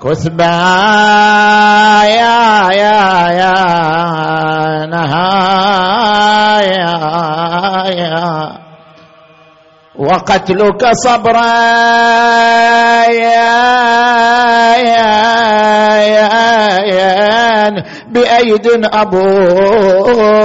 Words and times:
كثبا 0.00 0.44
يا 2.04 2.70
يا 2.72 3.28
يا 3.40 3.54
نهايا 4.86 6.00
يا 7.90 8.52
وقتلك 9.98 10.82
صبرا 10.92 11.52
يا 13.12 13.52
يا 14.76 15.12
يا 16.16 17.70
بأيد 18.08 18.66
أبوك 18.94 20.40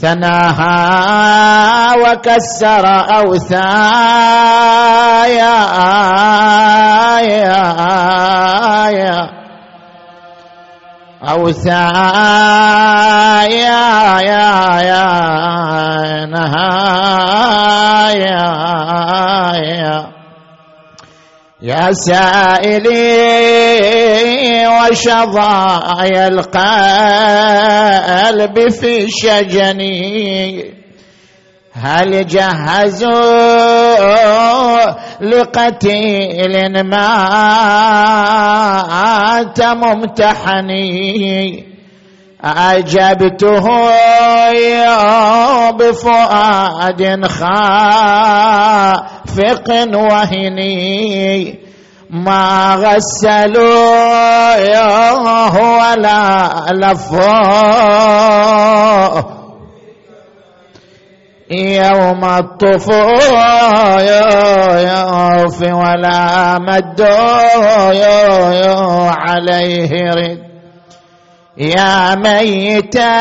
ثناها 0.00 1.94
وكسر 1.94 2.86
أوثايا. 3.18 4.78
أوثايا 11.28 11.88
يا 13.50 14.20
يا 14.20 14.80
يا 14.80 16.26
نهايا. 16.26 17.78
يا 21.62 21.92
سائلي 21.92 22.98
وشظايا 24.66 26.28
القلب 26.28 26.70
في 28.70 29.08
شجني 29.10 30.64
هل 31.72 32.26
جهزوا 32.26 33.18
لقتيل 35.20 36.82
مات 36.86 38.00
ممتحني؟ 39.62 40.98
أجبته 42.44 43.66
بفؤاد 45.70 47.26
خافق 47.26 48.68
وهني. 49.94 51.58
ما 52.10 52.74
غسلوا 52.74 54.56
ولا 55.52 56.26
لفوا 56.72 57.38
يوم 61.50 62.24
الطفوف 62.24 63.32
ولا 65.62 66.58
مدوا 66.58 67.90
عليه 69.10 69.92
رد. 70.12 70.47
يا 71.58 72.14
ميتا 72.14 73.18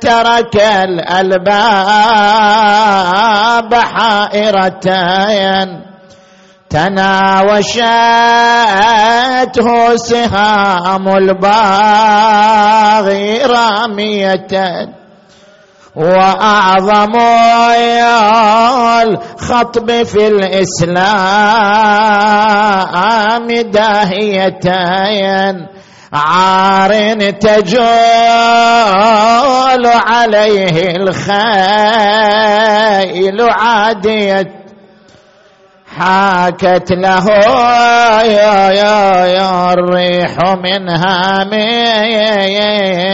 ترك 0.00 0.56
الألباب 0.56 1.50
حائرتين. 3.74 5.68
تناوشته 6.70 7.56
سهام 9.96 11.08
الباغي 11.08 11.68
رامية 13.42 14.48
وأعظم 15.96 17.16
الخطب 19.02 20.02
في 20.02 20.26
الإسلام 20.26 21.08
داهيتين. 23.72 25.56
عار 26.12 27.12
تجول 27.30 27.86
عليه 29.86 30.96
الخيل 30.96 31.38
عادية. 33.50 34.58
حاكت 35.96 36.92
له 36.92 37.24
يا 38.22 38.70
يا 38.70 39.26
يا 39.26 39.72
الريح 39.72 40.38
منها 40.64 41.44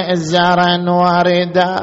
ميزرا 0.01 0.91
وردا 0.91 1.77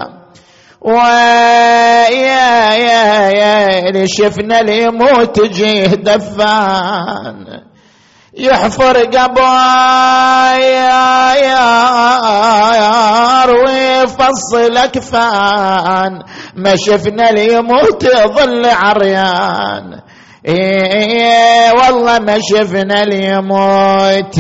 ويا 0.82 2.74
يا 2.74 3.30
يا 3.30 4.06
شفنا 4.06 4.60
اللي 4.60 4.84
يموت 4.84 5.42
جيه 5.42 5.88
دفان. 5.88 7.71
يحفر 8.42 8.98
قبايا 8.98 10.62
يا 11.36 11.62
ويفصل 13.46 14.78
اكفان 14.78 16.24
ما 16.56 16.74
شفنا 16.76 17.30
اللي 17.30 17.54
يموت 17.54 18.06
ظل 18.06 18.66
عريان. 18.66 20.00
إيه 20.48 21.72
والله 21.72 22.20
ما 22.20 22.38
شفنا 22.40 23.02
اليموت 23.02 24.40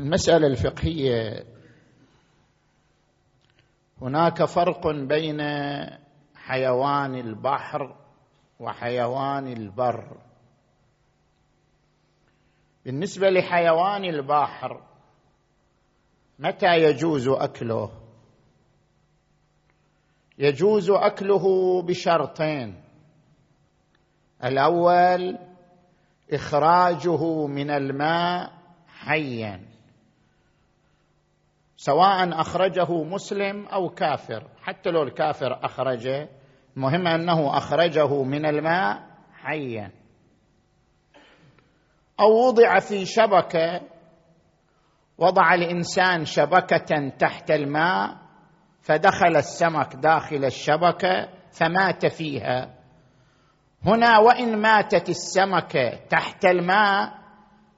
المسألة 0.00 0.46
الفقهية 0.46 1.44
هناك 4.02 4.44
فرق 4.44 4.86
بين 4.86 5.40
حيوان 6.36 7.14
البحر 7.14 7.96
وحيوان 8.60 9.52
البر. 9.52 10.27
بالنسبة 12.88 13.30
لحيوان 13.30 14.04
البحر 14.04 14.80
متى 16.38 16.82
يجوز 16.82 17.28
أكله؟ 17.28 17.90
يجوز 20.38 20.90
أكله 20.90 21.82
بشرطين. 21.82 22.82
الأول 24.44 25.38
إخراجه 26.32 27.46
من 27.46 27.70
الماء 27.70 28.52
حيا. 28.88 29.60
سواء 31.76 32.40
أخرجه 32.40 32.92
مسلم 33.04 33.66
أو 33.66 33.88
كافر 33.88 34.48
حتى 34.62 34.90
لو 34.90 35.02
الكافر 35.02 35.64
أخرجه 35.64 36.28
المهم 36.76 37.06
أنه 37.06 37.56
أخرجه 37.56 38.22
من 38.22 38.46
الماء 38.46 39.06
حيا. 39.32 39.90
أو 42.20 42.46
وضع 42.46 42.78
في 42.78 43.06
شبكة 43.06 43.80
وضع 45.18 45.54
الإنسان 45.54 46.24
شبكة 46.24 47.08
تحت 47.18 47.50
الماء 47.50 48.16
فدخل 48.82 49.36
السمك 49.36 49.96
داخل 49.96 50.44
الشبكة 50.44 51.28
فمات 51.52 52.06
فيها. 52.06 52.74
هنا 53.86 54.18
وإن 54.18 54.60
ماتت 54.60 55.08
السمكة 55.08 55.90
تحت 56.10 56.44
الماء 56.44 57.18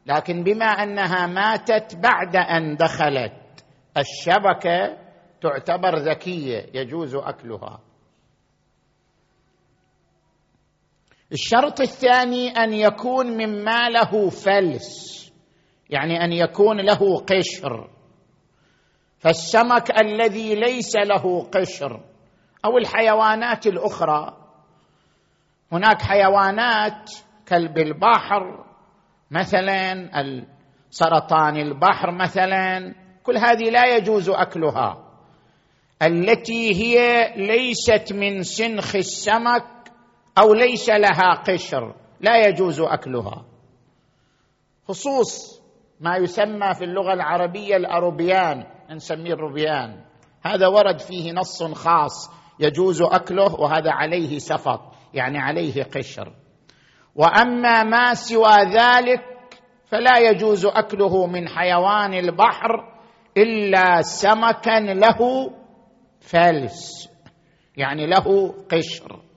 لكن 0.06 0.42
بما 0.42 0.66
أنها 0.66 1.26
ماتت 1.26 1.96
بعد 1.96 2.36
أن 2.36 2.76
دخلت 2.76 3.64
الشبكة 3.96 4.96
تعتبر 5.40 5.98
ذكيه 5.98 6.66
يجوز 6.74 7.14
أكلها. 7.14 7.80
الشرط 11.32 11.80
الثاني 11.80 12.48
أن 12.48 12.72
يكون 12.72 13.26
مما 13.26 13.88
له 13.88 14.28
فلس 14.28 15.10
يعني 15.90 16.24
أن 16.24 16.32
يكون 16.32 16.80
له 16.80 17.18
قشر. 17.18 17.90
فالسمك 19.18 20.00
الذي 20.00 20.54
ليس 20.54 20.96
له 20.96 21.42
قشر 21.42 22.00
أو 22.64 22.78
الحيوانات 22.78 23.66
الأخرى. 23.66 24.36
هناك 25.72 26.02
حيوانات 26.02 27.10
كلب 27.48 27.78
البحر 27.78 28.64
مثلا 29.30 30.10
سرطان 30.90 31.56
البحر 31.56 32.10
مثلا 32.10 32.94
كل 33.22 33.36
هذه 33.36 33.70
لا 33.70 33.96
يجوز 33.96 34.28
أكلها. 34.30 35.06
التي 36.02 36.74
هي 36.74 37.32
ليست 37.36 38.12
من 38.12 38.42
سنخ 38.42 38.96
السمك 38.96 39.79
أو 40.38 40.54
ليس 40.54 40.88
لها 40.88 41.34
قشر 41.34 41.94
لا 42.20 42.48
يجوز 42.48 42.80
أكلها. 42.80 43.44
خصوص 44.88 45.60
ما 46.00 46.16
يسمى 46.16 46.74
في 46.74 46.84
اللغة 46.84 47.12
العربية 47.12 47.76
الأروبيان 47.76 48.66
نسميه 48.90 49.32
الروبيان. 49.32 50.04
هذا 50.42 50.66
ورد 50.66 51.00
فيه 51.00 51.32
نص 51.32 51.62
خاص 51.62 52.30
يجوز 52.60 53.02
أكله 53.02 53.54
وهذا 53.60 53.92
عليه 53.92 54.38
سفط 54.38 54.80
يعني 55.14 55.38
عليه 55.38 55.82
قشر. 55.82 56.32
وأما 57.14 57.82
ما 57.82 58.14
سوى 58.14 58.56
ذلك 58.74 59.22
فلا 59.86 60.18
يجوز 60.18 60.66
أكله 60.66 61.26
من 61.26 61.48
حيوان 61.48 62.14
البحر 62.14 63.00
إلا 63.36 64.02
سمكا 64.02 64.80
له 64.80 65.50
فلس 66.20 67.08
يعني 67.76 68.06
له 68.06 68.54
قشر. 68.72 69.29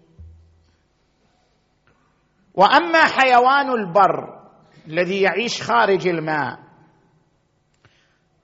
وأما 2.53 3.05
حيوان 3.05 3.69
البر 3.71 4.39
الذي 4.88 5.21
يعيش 5.21 5.61
خارج 5.61 6.07
الماء 6.07 6.59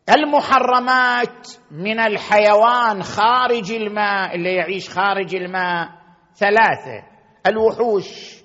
المحرمات 0.10 1.48
من 1.72 2.00
الحيوان 2.00 3.04
خارج 3.04 3.72
الماء 3.72 4.36
اللي 4.36 4.56
يعيش 4.56 4.90
خارج 4.90 5.36
الماء 5.36 5.90
ثلاثة 6.36 7.04
الوحوش. 7.48 8.40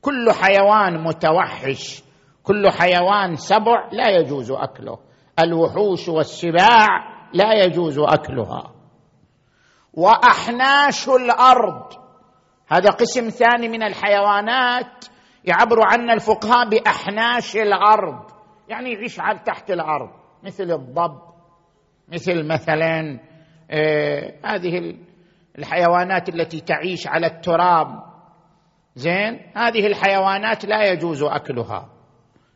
كل 0.00 0.32
حيوان 0.32 1.04
متوحش 1.04 2.02
كل 2.42 2.70
حيوان 2.70 3.36
سبع 3.36 3.88
لا 3.92 4.08
يجوز 4.08 4.50
أكله. 4.50 4.98
الوحوش 5.38 6.08
والسباع 6.08 6.88
لا 7.32 7.64
يجوز 7.64 7.98
أكلها. 7.98 8.72
وأحناش 9.94 11.08
الأرض 11.08 12.03
هذا 12.72 12.90
قسم 12.90 13.28
ثاني 13.28 13.68
من 13.68 13.82
الحيوانات 13.82 15.04
يعبر 15.44 15.76
عنا 15.92 16.12
الفقهاء 16.12 16.68
بأحناش 16.68 17.56
الأرض 17.56 18.30
يعني 18.68 18.92
يعيش 18.92 19.16
تحت 19.46 19.70
الأرض 19.70 20.10
مثل 20.42 20.70
الضب 20.70 21.20
مثل 22.08 22.46
مثلا 22.46 23.20
آه 23.70 24.34
هذه 24.44 24.96
الحيوانات 25.58 26.28
التي 26.28 26.60
تعيش 26.60 27.06
على 27.06 27.26
التراب. 27.26 28.02
زين؟ 28.94 29.40
هذه 29.56 29.86
الحيوانات 29.86 30.64
لا 30.64 30.92
يجوز 30.92 31.22
أكلها. 31.22 31.88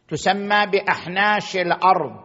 تسمى 0.08 0.66
بأحناش 0.66 1.56
الأرض. 1.56 2.20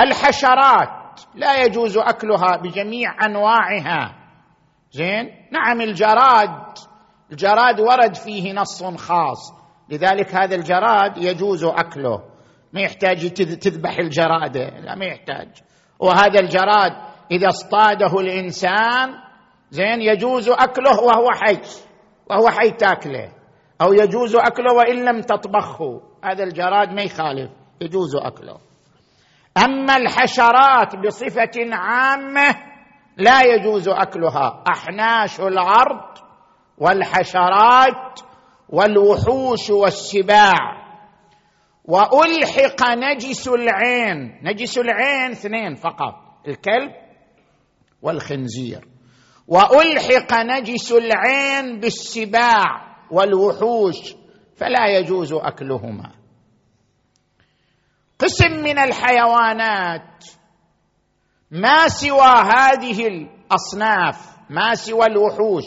الحشرات 0.00 1.20
لا 1.34 1.62
يجوز 1.64 1.98
أكلها 1.98 2.56
بجميع 2.56 3.26
أنواعها. 3.26 4.19
زين؟ 4.90 5.30
نعم 5.52 5.80
الجراد. 5.80 6.78
الجراد 7.32 7.80
ورد 7.80 8.14
فيه 8.14 8.52
نص 8.52 8.84
خاص. 8.84 9.54
لذلك 9.88 10.34
هذا 10.34 10.54
الجراد 10.54 11.16
يجوز 11.16 11.64
أكله. 11.64 12.22
ما 12.72 12.80
يحتاج 12.80 13.30
تذبح 13.58 13.98
الجراده 13.98 14.68
لا 14.68 14.94
ما 14.94 15.04
يحتاج. 15.04 15.48
وهذا 15.98 16.40
الجراد 16.40 16.92
إذا 17.30 17.48
اصطاده 17.48 18.20
الإنسان 18.20 19.14
زين 19.70 20.00
يجوز 20.00 20.48
أكله 20.48 21.00
وهو 21.00 21.30
حي 21.30 21.60
وهو 22.30 22.48
حي 22.48 22.70
تاكله. 22.70 23.32
أو 23.82 23.92
يجوز 23.92 24.36
أكله 24.36 24.74
وإن 24.74 25.04
لم 25.04 25.20
تطبخه. 25.20 26.00
هذا 26.24 26.44
الجراد 26.44 26.92
ما 26.92 27.02
يخالف. 27.02 27.50
يجوز 27.80 28.16
أكله. 28.16 28.58
أما 29.64 29.96
الحشرات 29.96 30.96
بصفة 31.06 31.74
عامة 31.74 32.69
لا 33.16 33.42
يجوز 33.42 33.88
أكلها. 33.88 34.64
أحناش 34.68 35.40
الأرض 35.40 36.18
والحشرات 36.78 38.20
والوحوش 38.68 39.70
والسباع. 39.70 40.80
وألحق 41.84 42.90
نجس 42.90 43.48
العين. 43.48 44.40
نجس 44.42 44.78
العين 44.78 45.30
اثنين 45.30 45.74
فقط. 45.74 46.14
الكلب 46.48 46.92
والخنزير. 48.02 48.88
وألحق 49.48 50.32
نجس 50.40 50.92
العين 50.92 51.80
بالسباع 51.80 52.96
والوحوش. 53.10 54.14
فلا 54.56 54.86
يجوز 54.98 55.32
أكلهما. 55.32 56.12
قسم 58.18 58.52
من 58.52 58.78
الحيوانات. 58.78 60.24
ما 61.50 61.88
سوى 61.88 62.32
هذه 62.54 63.06
الأصناف 63.06 64.36
ما 64.50 64.74
سوى 64.74 65.06
الوحوش 65.06 65.64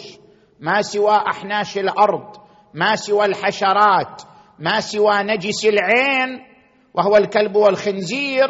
ما 0.59 0.81
سوى 0.81 1.15
أحناش 1.15 1.77
الأرض 1.77 2.35
ما 2.73 2.95
سوى 2.95 3.25
الحشرات 3.25 4.21
ما 4.59 4.79
سوى 4.79 5.23
نجس 5.23 5.65
العين 5.65 6.39
وهو 6.93 7.17
الكلب 7.17 7.55
والخنزير 7.55 8.47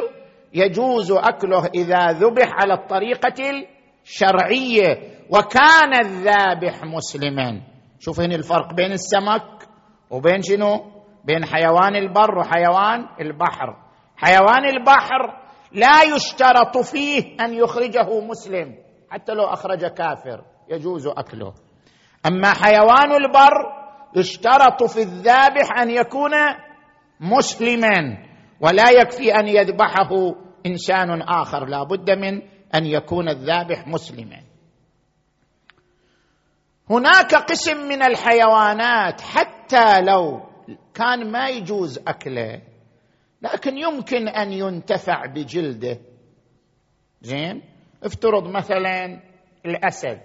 يجوز 0.53 1.12
أكله 1.12 1.65
إذا 1.65 2.07
ذبح 2.12 2.51
على 2.62 2.74
الطريقة 2.74 3.65
الشرعية 4.03 5.13
وكان 5.30 6.06
الذابح 6.06 6.83
مسلما. 6.83 7.62
شوف 8.00 8.19
هنا 8.19 8.35
الفرق 8.35 8.74
بين 8.74 8.91
السمك 8.91 9.68
وبين 10.09 10.41
شنو؟ 10.41 10.91
بين 11.25 11.45
حيوان 11.45 11.95
البر 11.95 12.38
وحيوان 12.38 13.06
البحر. 13.21 13.75
حيوان 14.18 14.65
البحر 14.65 15.43
لا 15.73 16.03
يشترط 16.03 16.77
فيه 16.77 17.35
أن 17.41 17.53
يخرجه 17.53 18.19
مسلم. 18.19 18.75
حتى 19.09 19.33
لو 19.33 19.43
أخرج 19.43 19.85
كافر 19.85 20.43
يجوز 20.69 21.07
أكله. 21.07 21.53
أما 22.25 22.53
حيوان 22.53 23.11
البر 23.11 23.83
يشترط 24.15 24.83
في 24.83 25.01
الذابح 25.01 25.79
أن 25.81 25.89
يكون 25.89 26.31
مسلما 27.19 28.17
ولا 28.61 28.91
يكفي 28.91 29.35
أن 29.35 29.47
يذبحه 29.47 30.09
إنسان 30.65 31.21
آخر. 31.21 31.65
لا 31.65 31.83
بد 31.83 32.11
من 32.11 32.41
أن 32.75 32.85
يكون 32.85 33.29
الذابح 33.29 33.87
مسلما. 33.87 34.43
هناك 36.89 37.35
قسم 37.35 37.77
من 37.77 38.03
الحيوانات 38.03 39.21
حتى 39.21 40.01
لو 40.01 40.41
كان 40.93 41.31
ما 41.31 41.49
يجوز 41.49 41.99
أكله 42.07 42.61
لكن 43.44 43.78
يمكن 43.78 44.28
أن 44.28 44.54
ينتفع 44.54 45.25
بجلده. 45.25 46.00
زين؟ 47.22 47.62
افترض 48.04 48.48
مثلا 48.48 49.19
الأسد 49.66 50.22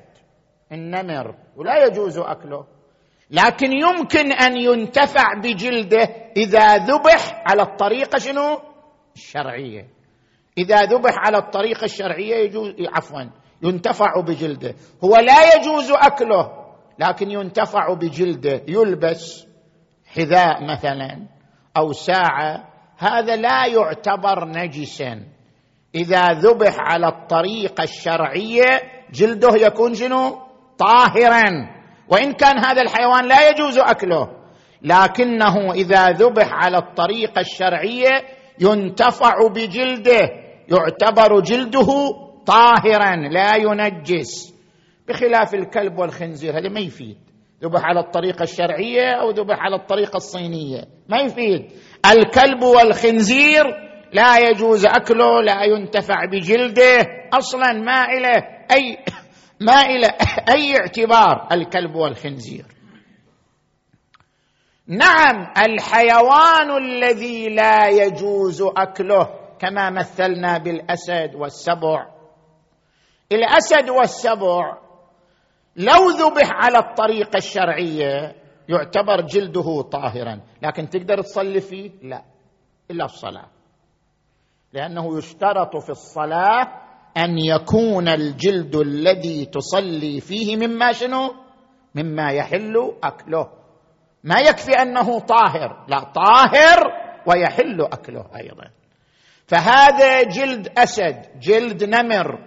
النمر 0.72 1.34
ولا 1.56 1.86
يجوز 1.86 2.18
أكله. 2.18 2.66
لكن 3.30 3.72
يمكن 3.72 4.32
أن 4.32 4.56
ينتفع 4.56 5.34
بجلده 5.42 6.08
إذا 6.36 6.76
ذبح 6.76 7.42
على 7.46 7.62
الطريقة 7.62 8.18
شنو؟ 8.18 8.60
الشرعية. 9.16 9.88
إذا 10.58 10.76
ذبح 10.76 11.12
على 11.26 11.38
الطريقة 11.38 11.84
الشرعية 11.84 12.36
يجوز 12.36 12.74
عفوا 12.94 13.22
ينتفع 13.62 14.20
بجلده. 14.20 14.74
هو 15.04 15.16
لا 15.16 15.54
يجوز 15.54 15.90
أكله 15.90 16.50
لكن 16.98 17.30
ينتفع 17.30 17.94
بجلده. 17.94 18.62
يلبس 18.68 19.46
حذاء 20.06 20.64
مثلا 20.64 21.26
أو 21.76 21.92
ساعة 21.92 22.67
هذا 22.98 23.36
لا 23.36 23.66
يعتبر 23.66 24.44
نجسا. 24.44 25.22
إذا 25.94 26.26
ذبح 26.26 26.76
على 26.78 27.08
الطريقة 27.08 27.82
الشرعيه 27.84 28.82
جلده 29.12 29.66
يكون 29.66 29.94
شنو؟ 29.94 30.38
طاهرا. 30.78 31.44
وإن 32.08 32.32
كان 32.32 32.64
هذا 32.64 32.82
الحيوان 32.82 33.28
لا 33.28 33.50
يجوز 33.50 33.78
أكله. 33.78 34.28
لكنه 34.82 35.72
إذا 35.72 36.10
ذبح 36.10 36.48
على 36.52 36.78
الطريقة 36.78 37.40
الشرعيه 37.40 38.22
ينتفع 38.60 39.48
بجلده 39.48 40.20
يعتبر 40.68 41.40
جلده 41.40 41.88
طاهرا 42.46 43.16
لا 43.16 43.56
ينجس. 43.56 44.54
بخلاف 45.08 45.54
الكلب 45.54 45.98
والخنزير 45.98 46.58
هذا 46.58 46.68
ما 46.68 46.80
يفيد. 46.80 47.16
ذبح 47.62 47.84
على 47.84 48.00
الطريقة 48.00 48.42
الشرعية 48.42 49.12
أو 49.20 49.30
ذبح 49.30 49.56
على 49.58 49.76
الطريقة 49.76 50.16
الصينية 50.16 50.84
ما 51.08 51.18
يفيد. 51.18 51.72
الكلب 52.06 52.62
والخنزير 52.62 53.64
لا 54.12 54.38
يجوز 54.38 54.86
أكله 54.86 55.42
لا 55.42 55.62
ينتفع 55.64 56.24
بجلده 56.24 57.06
أصلا 57.32 57.72
ما 57.72 58.06
له 58.06 58.44
أي 58.72 58.98
ما 59.68 59.82
له 59.82 60.14
أي 60.54 60.76
اعتبار 60.76 61.48
الكلب 61.52 61.94
والخنزير. 61.94 62.64
نعم 64.86 65.52
الحيوان 65.66 66.76
الذي 66.76 67.48
لا 67.48 67.88
يجوز 67.88 68.62
أكله 68.62 69.28
كما 69.58 69.90
مثلنا 69.90 70.58
بالأسد 70.58 71.34
والسبع. 71.34 72.06
الأسد 73.32 73.90
والسبع 73.90 74.78
لو 75.76 76.10
ذبح 76.10 76.50
على 76.52 76.78
الطريقة 76.78 77.36
الشرعية 77.36 78.34
يعتبر 78.68 79.20
جلده 79.20 79.82
طاهرا. 79.82 80.40
لكن 80.62 80.88
تقدر 80.88 81.22
تصلي 81.22 81.60
فيه؟ 81.60 81.90
لا. 82.02 82.22
إلا 82.90 83.04
الصلاة. 83.04 83.48
لأنه 84.72 85.18
يشترط 85.18 85.76
في 85.76 85.90
الصلاة 85.90 86.66
أن 87.16 87.38
يكون 87.38 88.08
الجلد 88.08 88.76
الذي 88.76 89.44
تصلي 89.44 90.20
فيه 90.20 90.56
مما 90.56 90.92
شنو؟ 90.92 91.34
مما 91.94 92.32
يحل 92.32 92.92
أكله. 93.02 93.48
ما 94.24 94.38
يكفي 94.38 94.72
أنه 94.82 95.18
طاهر. 95.20 95.84
لا 95.88 95.98
طاهر 95.98 96.82
ويحل 97.26 97.82
أكله 97.82 98.24
أيضا. 98.36 98.70
فهذا 99.46 100.22
جلد 100.22 100.78
أسد 100.78 101.40
جلد 101.40 101.84
نمر. 101.84 102.38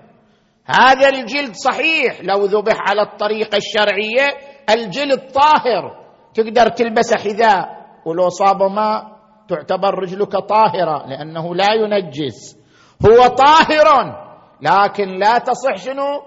هذا 0.65 1.09
الجلد 1.09 1.53
صحيح. 1.53 2.21
لو 2.21 2.45
ذبح 2.45 2.75
على 2.89 3.01
الطريقة 3.01 3.57
الشرعية 3.57 4.37
الجلد 4.69 5.31
طاهر. 5.31 6.00
تقدر 6.33 6.69
تلبس 6.69 7.13
حذاء 7.13 7.81
ولو 8.05 8.29
صاب 8.29 8.63
ماء 8.63 9.21
تعتبر 9.47 9.99
رجلك 9.99 10.31
طاهرة 10.31 11.07
لأنه 11.07 11.55
لا 11.55 11.73
ينجس. 11.73 12.57
هو 13.05 13.27
طاهر 13.27 14.15
لكن 14.61 15.07
لا 15.19 15.37
تصح 15.37 15.75
شنو؟ 15.75 16.21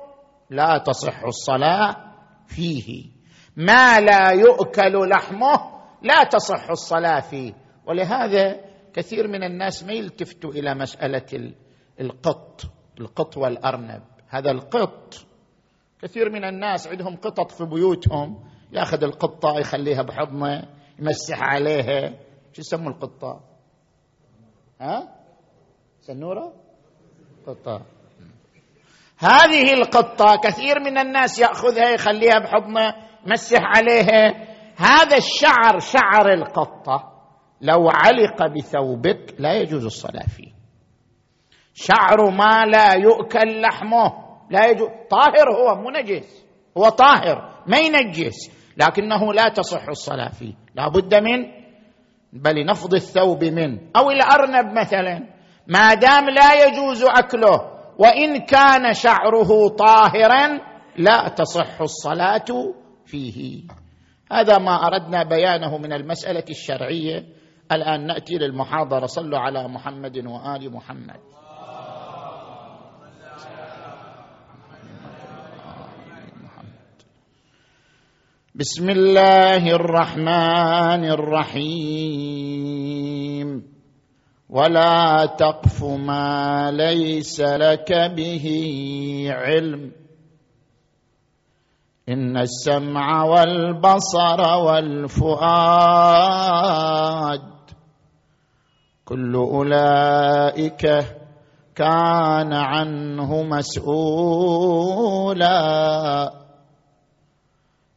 لا 0.50 0.78
تصح 0.78 1.22
الصلاة 1.22 1.96
فيه. 2.46 3.10
ما 3.56 4.00
لا 4.00 4.30
يؤكل 4.30 5.08
لحمه 5.08 5.74
لا 6.02 6.24
تصح 6.24 6.70
الصلاة 6.70 7.20
فيه. 7.20 7.52
ولهذا 7.86 8.60
كثير 8.94 9.28
من 9.28 9.42
الناس 9.42 9.84
ما 9.84 9.92
يلتفتوا 9.92 10.50
إلى 10.50 10.74
مسألة 10.74 11.52
القط 12.00 12.60
القط 13.00 13.36
والأرنب. 13.36 14.02
هذا 14.28 14.50
القط 14.50 15.14
كثير 16.02 16.30
من 16.30 16.44
الناس 16.44 16.88
عندهم 16.88 17.16
قطط 17.16 17.50
في 17.50 17.64
بيوتهم 17.64 18.44
ياخذ 18.74 19.04
القطة 19.04 19.58
يخليها 19.58 20.02
بحضنه 20.02 20.62
يمسح 20.98 21.42
عليها. 21.42 22.08
شو 22.52 22.60
يسموا 22.60 22.90
القطة؟ 22.90 23.40
ها؟ 24.80 25.08
سنورة؟ 26.00 26.52
قطة. 27.46 27.82
هذه 29.18 29.72
القطة 29.72 30.36
كثير 30.44 30.80
من 30.80 30.98
الناس 30.98 31.38
يأخذها 31.38 31.90
يخليها 31.90 32.38
بحضنه 32.38 32.94
يمسح 33.26 33.60
عليها. 33.62 34.54
هذا 34.76 35.16
الشعر 35.16 35.78
شعر 35.78 36.32
القطة. 36.32 37.12
لو 37.60 37.88
علق 37.88 38.46
بثوبك 38.46 39.34
لا 39.38 39.54
يجوز 39.54 39.84
الصلاة 39.84 40.26
فيه. 40.26 40.52
شعر 41.74 42.30
ما 42.30 42.64
لا 42.64 42.94
يؤكل 42.94 43.60
لحمه 43.60 44.12
لا 44.50 44.66
يجوز. 44.66 44.88
طاهر 45.10 45.50
هو 45.56 45.74
مو 45.74 45.90
نجس. 45.90 46.44
هو 46.78 46.88
طاهر 46.88 47.62
ما 47.66 47.78
ينجس. 47.78 48.63
لكنه 48.76 49.32
لا 49.32 49.48
تصح 49.48 49.88
الصلاة 49.88 50.28
فيه. 50.28 50.54
لا 50.74 50.88
بد 50.88 51.14
من 51.14 51.46
بل 52.32 52.66
نفض 52.66 52.94
الثوب 52.94 53.44
منه 53.44 53.80
أو 53.96 54.10
الارنب 54.10 54.78
مثلا. 54.78 55.20
ما 55.68 55.94
دام 55.94 56.30
لا 56.30 56.66
يجوز 56.66 57.04
أكله 57.04 57.74
وإن 57.98 58.38
كان 58.38 58.94
شعره 58.94 59.68
طاهرا 59.68 60.60
لا 60.98 61.28
تصح 61.28 61.80
الصلاة 61.80 62.74
فيه. 63.06 63.62
هذا 64.32 64.58
ما 64.58 64.86
أردنا 64.86 65.22
بيانه 65.22 65.78
من 65.78 65.92
المسألة 65.92 66.44
الشرعية. 66.50 67.24
الآن 67.72 68.06
نأتي 68.06 68.34
للمحاضرة. 68.34 69.06
صلوا 69.06 69.38
على 69.38 69.68
محمد 69.68 70.16
وآل 70.16 70.72
محمد. 70.72 71.20
بسم 78.56 78.90
الله 78.90 79.66
الرحمن 79.66 81.04
الرحيم. 81.10 82.14
ولا 84.50 85.26
تقف 85.26 85.84
ما 85.84 86.70
ليس 86.70 87.40
لك 87.40 87.92
به 88.16 88.46
علم. 89.30 89.92
إن 92.08 92.36
السمع 92.36 93.24
والبصر 93.24 94.40
والفؤاد 94.64 95.34
كل 99.04 99.34
أولئك 99.34 100.86
كان 101.74 102.52
عنه 102.52 103.42
مسؤولا. 103.42 103.84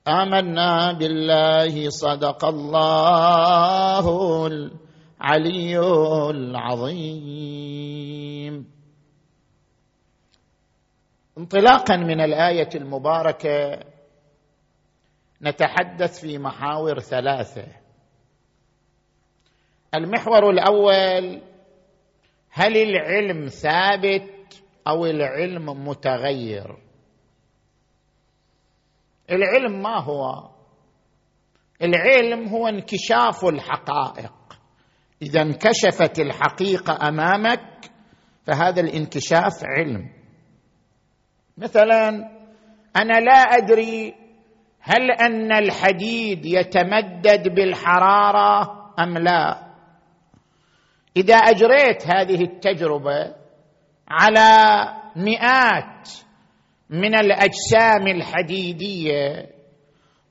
آمنا 0.08 0.92
بالله 0.94 1.90
صدق 1.90 2.46
الله 2.46 4.06
العلي 4.48 5.80
العظيم. 6.30 7.78
انطلاقا 11.38 11.96
من 11.96 12.22
الآية 12.22 12.70
المباركة 12.76 13.80
نتحدث 15.42 16.20
في 16.20 16.38
محاور 16.38 17.00
ثلاثة. 17.00 17.68
المحور 19.96 20.50
الأول 20.50 21.42
هل 22.50 22.78
العلم 22.78 23.48
ثابت 23.48 24.64
أو 24.88 25.06
العلم 25.06 25.88
متغير؟ 25.88 26.87
العلم 29.32 29.82
ما 29.82 30.02
هو؟ 30.04 30.50
العلم 31.82 32.48
هو 32.48 32.68
انكشاف 32.68 33.46
الحقائق. 33.46 34.34
إذا 35.22 35.42
انكشفت 35.42 36.20
الحقيقة 36.20 37.08
أمامك 37.08 37.92
فهذا 38.48 38.82
الانكشاف 38.82 39.64
علم. 39.64 40.10
مثلا 41.58 42.10
أنا 42.96 43.20
لا 43.20 43.40
أدري 43.40 44.16
هل 44.80 45.12
أن 45.12 45.52
الحديد 45.52 46.46
يتمدد 46.46 47.56
بالحرارة 47.56 48.78
أم 49.00 49.18
لا. 49.18 49.68
إذا 51.18 51.36
أجريت 51.36 52.08
هذه 52.08 52.42
التجربة 52.44 53.36
على 54.08 54.78
مئات 55.16 56.10
من 56.90 57.16
الأجسام 57.16 58.08
الحديدية. 58.08 59.50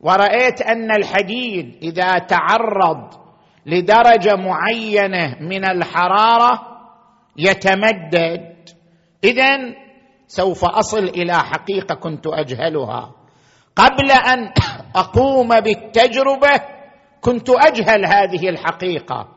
ورأيت 0.01 0.63
أن 0.63 0.91
الحديد 0.91 1.79
إذا 1.83 2.19
تعرض 2.19 3.15
لدرجة 3.67 4.37
معينة 4.37 5.37
من 5.41 5.65
الحرارة 5.65 6.63
يتمدد. 7.37 8.57
اذا 9.25 9.75
سوف 10.27 10.65
أصل 10.65 11.05
إلى 11.05 11.35
حقيقة 11.35 11.95
كنت 11.95 12.27
أجهلها. 12.27 13.15
قبل 13.77 14.11
أن 14.11 14.53
أقوم 15.03 15.61
بالتجربة 15.61 16.61
كنت 17.21 17.51
أجهل 17.51 18.07
هذه 18.07 18.49
الحقيقة. 18.49 19.29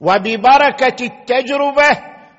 وببركة 0.00 1.04
التجربة 1.04 1.88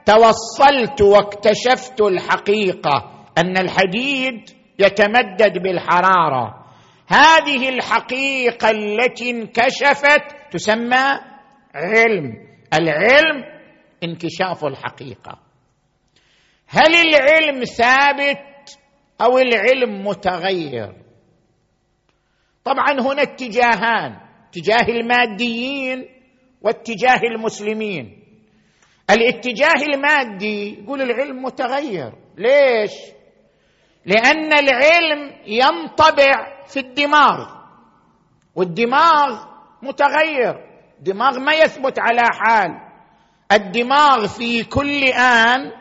توصلت 0.06 1.02
واكتشفت 1.02 2.02
الحقيقة. 2.02 3.11
أن 3.38 3.58
الحديد 3.58 4.50
يتمدد 4.80 5.58
بالحرارة. 5.64 6.66
هذه 7.08 7.70
الحقيقة 7.70 8.70
التي 8.70 9.32
انكشفت 9.32 10.52
تسمى 10.52 11.20
علم. 11.76 12.48
العلم 12.74 13.44
انكشاف 14.04 14.66
الحقيقة. 14.66 15.40
هل 16.68 16.96
العلم 16.96 17.64
ثابت 17.64 18.80
أو 19.22 19.38
العلم 19.38 20.08
متغير؟ 20.08 20.94
طبعا 22.64 22.92
هنا 23.00 23.22
اتجاهان 23.22 24.18
اتجاه 24.48 24.90
الماديين 24.90 26.06
واتجاه 26.62 27.20
المسلمين. 27.36 28.24
الاتجاه 29.10 29.84
المادي 29.94 30.84
يقول 30.84 31.02
العلم 31.02 31.44
متغير. 31.44 32.14
ليش؟ 32.38 32.92
لأن 34.06 34.54
العلم 34.54 35.32
ينطبع 35.46 36.64
في 36.68 36.80
الدماغ. 36.80 37.48
والدماغ 38.56 39.46
متغير. 39.82 40.56
دماغ 41.00 41.40
ما 41.40 41.54
يثبت 41.54 42.00
على 42.00 42.22
حال. 42.34 42.72
الدماغ 43.52 44.28
في 44.28 44.64
كل 44.64 45.04
آن 45.04 45.72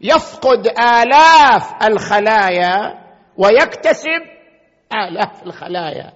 يفقد 0.00 0.66
آلاف 0.78 1.86
الخلايا 1.86 3.04
ويكتسب 3.36 4.22
آلاف 4.92 5.42
الخلايا. 5.42 6.12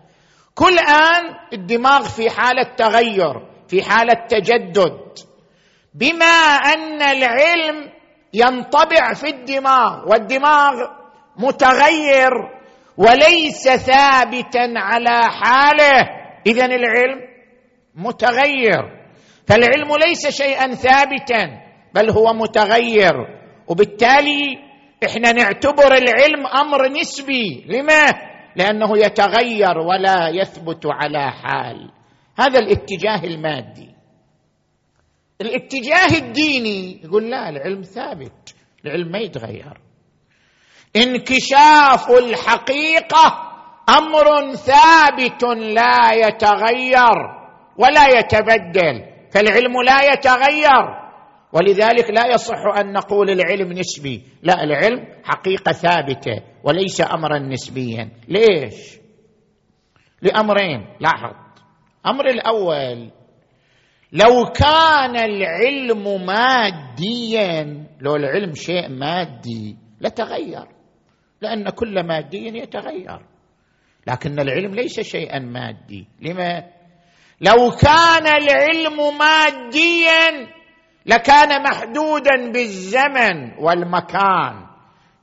كل 0.54 0.78
آن 0.78 1.34
الدماغ 1.52 2.08
في 2.08 2.30
حالة 2.30 2.74
تغير 2.76 3.46
في 3.68 3.82
حالة 3.82 4.26
تجدد. 4.28 5.18
بما 5.94 6.36
أن 6.74 7.02
العلم 7.02 7.92
ينطبع 8.34 9.14
في 9.14 9.28
الدماغ 9.28 10.08
والدماغ 10.08 11.01
متغير 11.36 12.32
وليس 12.96 13.68
ثابتا 13.68 14.72
على 14.76 15.20
حاله. 15.30 16.08
اذا 16.46 16.64
العلم 16.64 17.20
متغير. 17.94 18.82
فالعلم 19.46 19.96
ليس 19.96 20.28
شيئا 20.28 20.74
ثابتا 20.74 21.60
بل 21.94 22.10
هو 22.10 22.32
متغير. 22.32 23.14
وبالتالي 23.68 24.58
إحنا 25.06 25.32
نعتبر 25.32 25.94
العلم 25.94 26.46
أمر 26.46 26.88
نسبي. 26.88 27.64
لما؟ 27.68 28.32
لأنه 28.56 28.98
يتغير 28.98 29.78
ولا 29.78 30.28
يثبت 30.28 30.86
على 30.86 31.30
حال. 31.30 31.90
هذا 32.38 32.58
الاتجاه 32.58 33.24
المادي. 33.24 33.94
الاتجاه 35.40 36.18
الديني 36.18 37.00
يقول 37.04 37.30
لا 37.30 37.48
العلم 37.48 37.82
ثابت 37.82 38.54
العلم 38.84 39.12
ما 39.12 39.18
يتغير. 39.18 39.91
انكشاف 40.96 42.10
الحقيقة 42.10 43.52
أمر 43.88 44.54
ثابت 44.54 45.44
لا 45.44 46.12
يتغير 46.12 47.16
ولا 47.76 48.18
يتبدل 48.18 49.04
فالعلم 49.32 49.82
لا 49.86 50.12
يتغير. 50.12 51.02
ولذلك 51.52 52.10
لا 52.10 52.26
يصح 52.26 52.58
أن 52.80 52.92
نقول 52.92 53.30
العلم 53.30 53.72
نسبي 53.72 54.22
لا 54.42 54.62
العلم 54.62 55.06
حقيقة 55.24 55.72
ثابتة 55.72 56.42
وليس 56.64 57.00
امرا 57.00 57.38
نسبيا. 57.38 58.10
ليش؟ 58.28 58.98
لأمرين 60.22 60.86
لاحظ. 61.00 61.34
أمر 62.06 62.28
الأول 62.28 63.10
لو 64.12 64.44
كان 64.44 65.16
العلم 65.16 66.26
ماديا 66.26 67.86
لو 68.00 68.16
العلم 68.16 68.54
شيء 68.54 68.88
مادي 68.88 69.76
لتغير. 70.00 70.66
لأن 71.42 71.70
كل 71.70 72.06
مادي 72.06 72.58
يتغير. 72.58 73.20
لكن 74.06 74.40
العلم 74.40 74.74
ليس 74.74 75.00
شيئا 75.00 75.38
مادي. 75.38 76.06
لما؟ 76.20 76.64
لو 77.40 77.70
كان 77.70 78.26
العلم 78.26 79.18
ماديا 79.18 80.48
لكان 81.06 81.62
محدودا 81.62 82.52
بالزمن 82.52 83.58
والمكان 83.58 84.66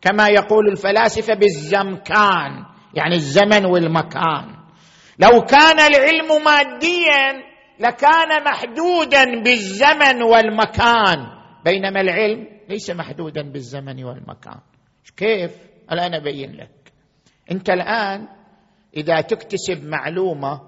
كما 0.01 0.27
يقول 0.27 0.67
الفلاسفة 0.69 1.33
بالزمكان 1.33 2.65
يعني 2.93 3.15
الزمن 3.15 3.65
والمكان. 3.65 4.55
لو 5.19 5.41
كان 5.41 5.79
العلم 5.79 6.43
ماديا 6.45 7.49
لكان 7.79 8.43
محدودا 8.45 9.41
بالزمن 9.43 10.23
والمكان. 10.23 11.39
بينما 11.65 12.01
العلم 12.01 12.47
ليس 12.69 12.89
محدودا 12.89 13.41
بالزمن 13.51 14.03
والمكان. 14.03 14.59
كيف؟ 15.17 15.68
الآن 15.91 16.13
أبين 16.13 16.51
لك. 16.51 16.93
أنت 17.51 17.69
الآن 17.69 18.27
إذا 18.97 19.21
تكتسب 19.21 19.85
معلومة 19.85 20.61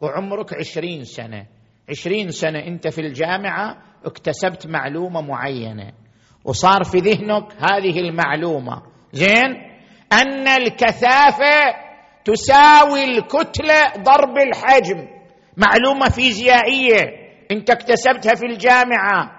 وعمرك 0.00 0.54
عشرين 0.54 1.04
سنة 1.04 1.46
عشرين 1.90 2.30
سنة 2.30 2.58
أنت 2.58 2.88
في 2.88 3.00
الجامعة 3.00 3.76
اكتسبت 4.04 4.66
معلومة 4.66 5.20
معينة 5.20 5.92
وصار 6.44 6.84
في 6.84 6.98
ذهنك 6.98 7.52
هذه 7.52 8.00
المعلومة. 8.00 8.82
زين؟ 9.12 9.56
أن 10.12 10.48
الكثافة 10.48 11.74
تساوي 12.24 13.04
الكتلة 13.04 13.92
ضرب 13.98 14.38
الحجم. 14.38 15.08
معلومة 15.56 16.08
فيزيائية 16.08 17.02
أنت 17.50 17.70
اكتسبتها 17.70 18.34
في 18.34 18.46
الجامعة. 18.46 19.30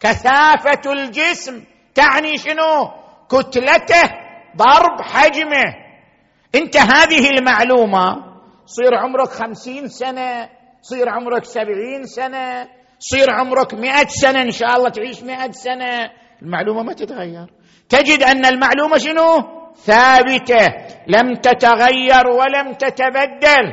كثافة 0.00 0.92
الجسم 0.92 1.64
تعني 1.94 2.36
شنو؟ 2.36 2.90
كتلته 3.28 4.21
ضرب 4.56 5.00
حجمه. 5.02 5.74
انت 6.54 6.76
هذه 6.76 7.30
المعلومة 7.30 8.32
صير 8.66 8.94
عمرك 8.94 9.28
خمسين 9.28 9.88
سنة 9.88 10.48
صير 10.82 11.08
عمرك 11.08 11.44
سبعين 11.44 12.04
سنة 12.04 12.68
صير 12.98 13.30
عمرك 13.30 13.74
مئة 13.74 14.08
سنة 14.08 14.42
إن 14.42 14.50
شاء 14.50 14.76
الله 14.76 14.88
تعيش 14.88 15.22
مئة 15.22 15.50
سنة. 15.50 16.10
المعلومة 16.42 16.82
ما 16.82 16.92
تتغير. 16.92 17.46
تجد 17.88 18.22
أن 18.22 18.46
المعلومة 18.46 18.98
شنو؟ 18.98 19.42
ثابتة. 19.74 20.66
لم 21.06 21.34
تتغير 21.34 22.26
ولم 22.26 22.72
تتبدل. 22.72 23.72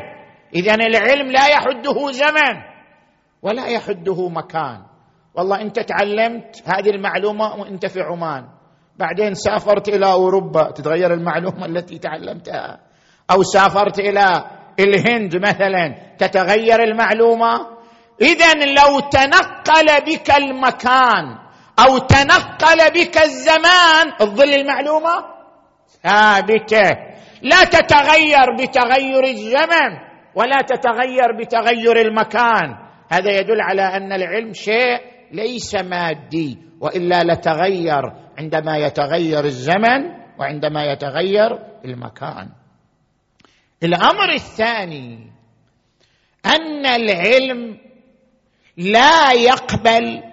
إذا 0.55 0.73
العلم 0.75 1.31
لا 1.31 1.47
يحده 1.47 2.11
زمن 2.11 2.61
ولا 3.41 3.67
يحده 3.67 4.29
مكان. 4.29 4.85
والله 5.35 5.61
أنت 5.61 5.79
تعلمت 5.79 6.63
هذه 6.65 6.89
المعلومة 6.89 7.55
وأنت 7.55 7.85
في 7.85 8.01
عمان. 8.01 8.58
بعدين 8.99 9.33
سافرت 9.33 9.89
إلى 9.89 10.05
أوروبا. 10.05 10.71
تتغير 10.71 11.13
المعلومة 11.13 11.65
التي 11.65 11.97
تعلمتها. 11.97 12.79
أو 13.31 13.43
سافرت 13.43 13.99
إلى 13.99 14.45
الهند 14.79 15.35
مثلا. 15.35 16.15
تتغير 16.19 16.83
المعلومة؟ 16.83 17.67
اذا 18.21 18.53
لو 18.53 18.99
تنقل 18.99 19.87
بك 20.05 20.31
المكان 20.37 21.37
أو 21.79 21.97
تنقل 21.97 22.91
بك 22.95 23.17
الزمان 23.17 24.17
تظل 24.19 24.53
المعلومة؟ 24.53 25.25
ثابتة. 26.03 26.89
لا 27.41 27.63
تتغير 27.63 28.55
بتغير 28.59 29.23
الزمن 29.23 29.91
ولا 30.35 30.61
تتغير 30.61 31.37
بتغير 31.39 32.01
المكان. 32.01 32.75
هذا 33.11 33.31
يدل 33.39 33.61
على 33.61 33.81
أن 33.81 34.13
العلم 34.13 34.53
شيء 34.53 34.99
ليس 35.31 35.75
مادي 35.75 36.57
وإلا 36.81 37.23
لتغير 37.23 38.03
عندما 38.39 38.77
يتغير 38.77 39.45
الزمن 39.45 40.01
وعندما 40.39 40.83
يتغير 40.83 41.59
المكان. 41.85 42.49
الأمر 43.83 44.33
الثاني 44.33 45.31
أن 46.45 46.85
العلم 46.85 47.77
لا 48.77 49.31
يقبل 49.31 50.23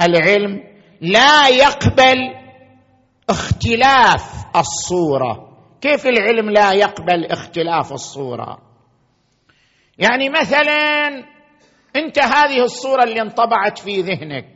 العلم 0.00 0.64
لا 1.00 1.48
يقبل 1.48 2.18
اختلاف 3.30 4.56
الصورة. 4.56 5.58
كيف 5.80 6.06
العلم 6.06 6.50
لا 6.50 6.72
يقبل 6.72 7.26
اختلاف 7.26 7.92
الصورة؟ 7.92 8.58
يعني 9.98 10.28
مثلا 10.28 11.08
أنت 11.96 12.18
هذه 12.18 12.64
الصورة 12.64 13.02
اللي 13.04 13.22
انطبعت 13.22 13.78
في 13.78 14.00
ذهنك. 14.00 14.51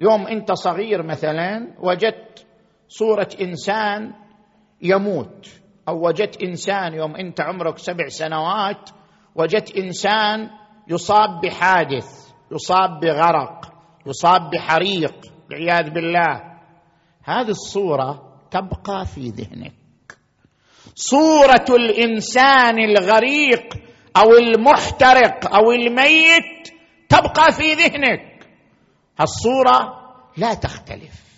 يوم 0.00 0.26
انت 0.26 0.52
صغير 0.52 1.02
مثلا 1.02 1.74
وجدت 1.78 2.46
صورة 2.88 3.28
إنسان 3.40 4.12
يموت 4.82 5.48
أو 5.88 6.06
وجدت 6.06 6.42
إنسان 6.42 6.94
يوم 6.94 7.16
انت 7.16 7.40
عمرك 7.40 7.78
سبع 7.78 8.08
سنوات 8.08 8.90
وجدت 9.34 9.76
إنسان 9.76 10.50
يصاب 10.88 11.40
بحادث 11.40 12.28
يصاب 12.52 13.00
بغرق 13.00 13.72
يصاب 14.06 14.50
بحريق 14.50 15.14
والعياذ 15.50 15.90
بالله. 15.90 16.42
هذه 17.24 17.48
الصورة 17.50 18.38
تبقى 18.50 19.06
في 19.06 19.28
ذهنك. 19.28 19.72
صورة 20.94 21.76
الإنسان 21.76 22.78
الغريق 22.78 23.74
أو 24.16 24.32
المحترق 24.32 25.54
أو 25.54 25.72
الميت 25.72 26.68
تبقى 27.08 27.52
في 27.52 27.74
ذهنك. 27.74 28.27
الصورة 29.20 29.94
لا 30.36 30.54
تختلف. 30.54 31.28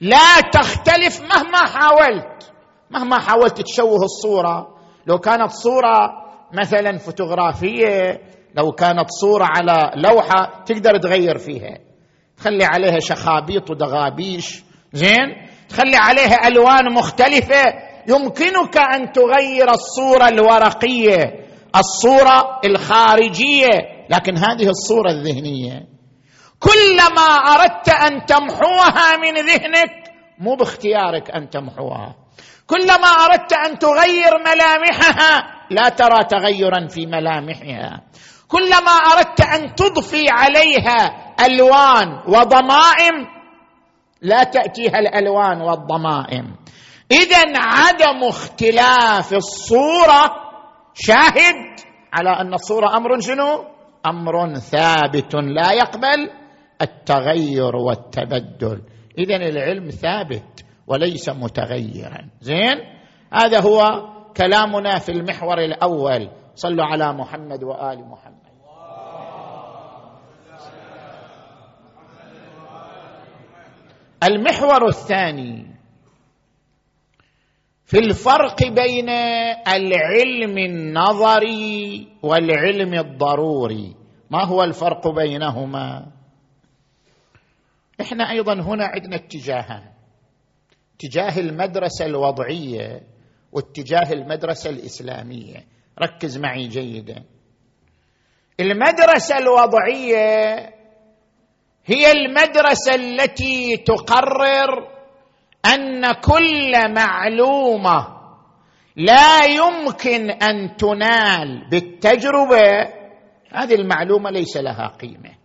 لا 0.00 0.40
تختلف 0.52 1.20
مهما 1.20 1.58
حاولت. 1.58 2.52
مهما 2.90 3.18
حاولت 3.18 3.60
تشوه 3.60 4.04
الصورة. 4.04 4.76
لو 5.06 5.18
كانت 5.18 5.50
صورة 5.50 6.10
مثلا 6.52 6.98
فوتوغرافية 6.98 8.20
لو 8.54 8.72
كانت 8.72 9.10
صورة 9.20 9.44
على 9.44 9.92
لوحة 9.96 10.64
تقدر 10.66 10.98
تغير 10.98 11.38
فيها. 11.38 11.78
تخلي 12.36 12.64
عليها 12.64 12.98
شخابيط 12.98 13.70
ودغابيش. 13.70 14.64
زين؟ 14.92 15.48
تخلي 15.68 15.96
عليها 15.96 16.46
ألوان 16.48 16.92
مختلفة. 16.94 17.62
يمكنك 18.08 18.76
أن 18.76 19.12
تغير 19.12 19.70
الصورة 19.70 20.28
الورقية 20.28 21.46
الصورة 21.76 22.60
الخارجية 22.64 23.68
لكن 24.10 24.36
هذه 24.36 24.68
الصورة 24.68 25.10
الذهنية. 25.10 25.95
كلما 26.60 27.28
أردت 27.54 27.88
أن 27.88 28.26
تمحوها 28.26 29.16
من 29.16 29.34
ذهنك 29.34 29.92
مو 30.38 30.56
باختيارك 30.56 31.30
أن 31.30 31.50
تمحوها. 31.50 32.14
كلما 32.66 33.08
أردت 33.08 33.52
أن 33.52 33.78
تغير 33.78 34.38
ملامحها 34.38 35.56
لا 35.70 35.88
ترى 35.88 36.24
تغيرا 36.24 36.86
في 36.86 37.06
ملامحها. 37.06 38.02
كلما 38.48 38.90
أردت 38.90 39.40
أن 39.40 39.74
تضفي 39.74 40.24
عليها 40.30 41.34
ألوان 41.46 42.22
وضمائم 42.26 43.26
لا 44.22 44.44
تأتيها 44.44 44.98
الألوان 44.98 45.60
والضمائم. 45.60 46.56
اذا 47.10 47.42
عدم 47.56 48.24
اختلاف 48.28 49.32
الصورة 49.32 50.34
شاهد 50.94 51.80
على 52.12 52.30
أن 52.40 52.54
الصورة 52.54 52.96
أمر 52.96 53.20
شنو؟ 53.20 53.64
أمر 54.06 54.54
ثابت 54.54 55.34
لا 55.34 55.72
يقبل. 55.72 56.45
التغير 56.82 57.76
والتبدل. 57.76 58.82
اذا 59.18 59.36
العلم 59.36 59.90
ثابت 59.90 60.64
وليس 60.86 61.28
متغيرا. 61.28 62.30
زين؟ 62.40 62.76
هذا 63.32 63.60
هو 63.60 64.08
كلامنا 64.36 64.98
في 64.98 65.12
المحور 65.12 65.58
الأول. 65.58 66.30
صلوا 66.54 66.84
على 66.84 67.12
محمد 67.12 67.64
وآل 67.64 68.08
محمد. 68.08 68.36
المحور 74.24 74.88
الثاني. 74.88 75.76
في 77.84 77.98
الفرق 77.98 78.62
بين 78.62 79.08
العلم 79.68 80.58
النظري 80.58 82.08
والعلم 82.22 82.94
الضروري. 82.94 83.94
ما 84.30 84.44
هو 84.44 84.62
الفرق 84.62 85.08
بينهما؟ 85.08 86.15
إحنا 88.00 88.30
أيضا 88.30 88.52
هنا 88.54 88.86
عندنا 88.86 89.16
اتجاهان. 89.16 89.82
اتجاه 90.94 91.38
المدرسة 91.40 92.06
الوضعية 92.06 93.00
واتجاه 93.52 94.12
المدرسة 94.12 94.70
الإسلامية. 94.70 95.66
ركز 96.02 96.38
معي 96.38 96.68
جيدا. 96.68 97.24
المدرسة 98.60 99.38
الوضعية 99.38 100.56
هي 101.86 102.12
المدرسة 102.12 102.94
التي 102.94 103.76
تقرر 103.76 104.88
أن 105.74 106.12
كل 106.12 106.92
معلومة 106.94 108.16
لا 108.96 109.44
يمكن 109.44 110.30
أن 110.30 110.76
تنال 110.76 111.68
بالتجربة. 111.70 112.96
هذه 113.52 113.74
المعلومة 113.74 114.30
ليس 114.30 114.56
لها 114.56 114.88
قيمة. 114.88 115.35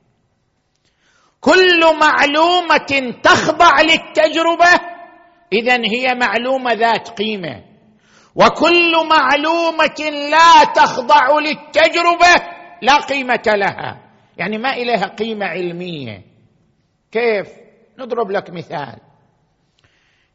كل 1.42 1.82
معلومة 2.00 3.14
تخضع 3.24 3.82
للتجربة 3.82 4.92
اذا 5.54 5.76
هي 5.76 6.16
معلومة 6.16 6.74
ذات 6.74 7.10
قيمة. 7.10 7.64
وكل 8.36 8.92
معلومة 9.10 10.10
لا 10.32 10.64
تخضع 10.76 11.40
للتجربة 11.40 12.48
لا 12.82 12.94
قيمة 12.94 13.44
لها. 13.48 14.12
يعني 14.38 14.58
ما 14.58 14.74
إليها 14.74 15.08
قيمة 15.08 15.46
علمية. 15.46 16.24
كيف؟ 17.12 17.48
نضرب 18.00 18.32
لك 18.32 18.50
مثال. 18.50 19.00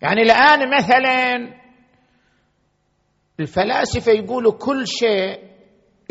يعني 0.03 0.23
الآن 0.23 0.77
مثلا 0.77 1.37
الفلاسفة 3.41 4.13
يقولوا 4.13 4.53
كل 4.53 4.87
شيء 4.87 5.39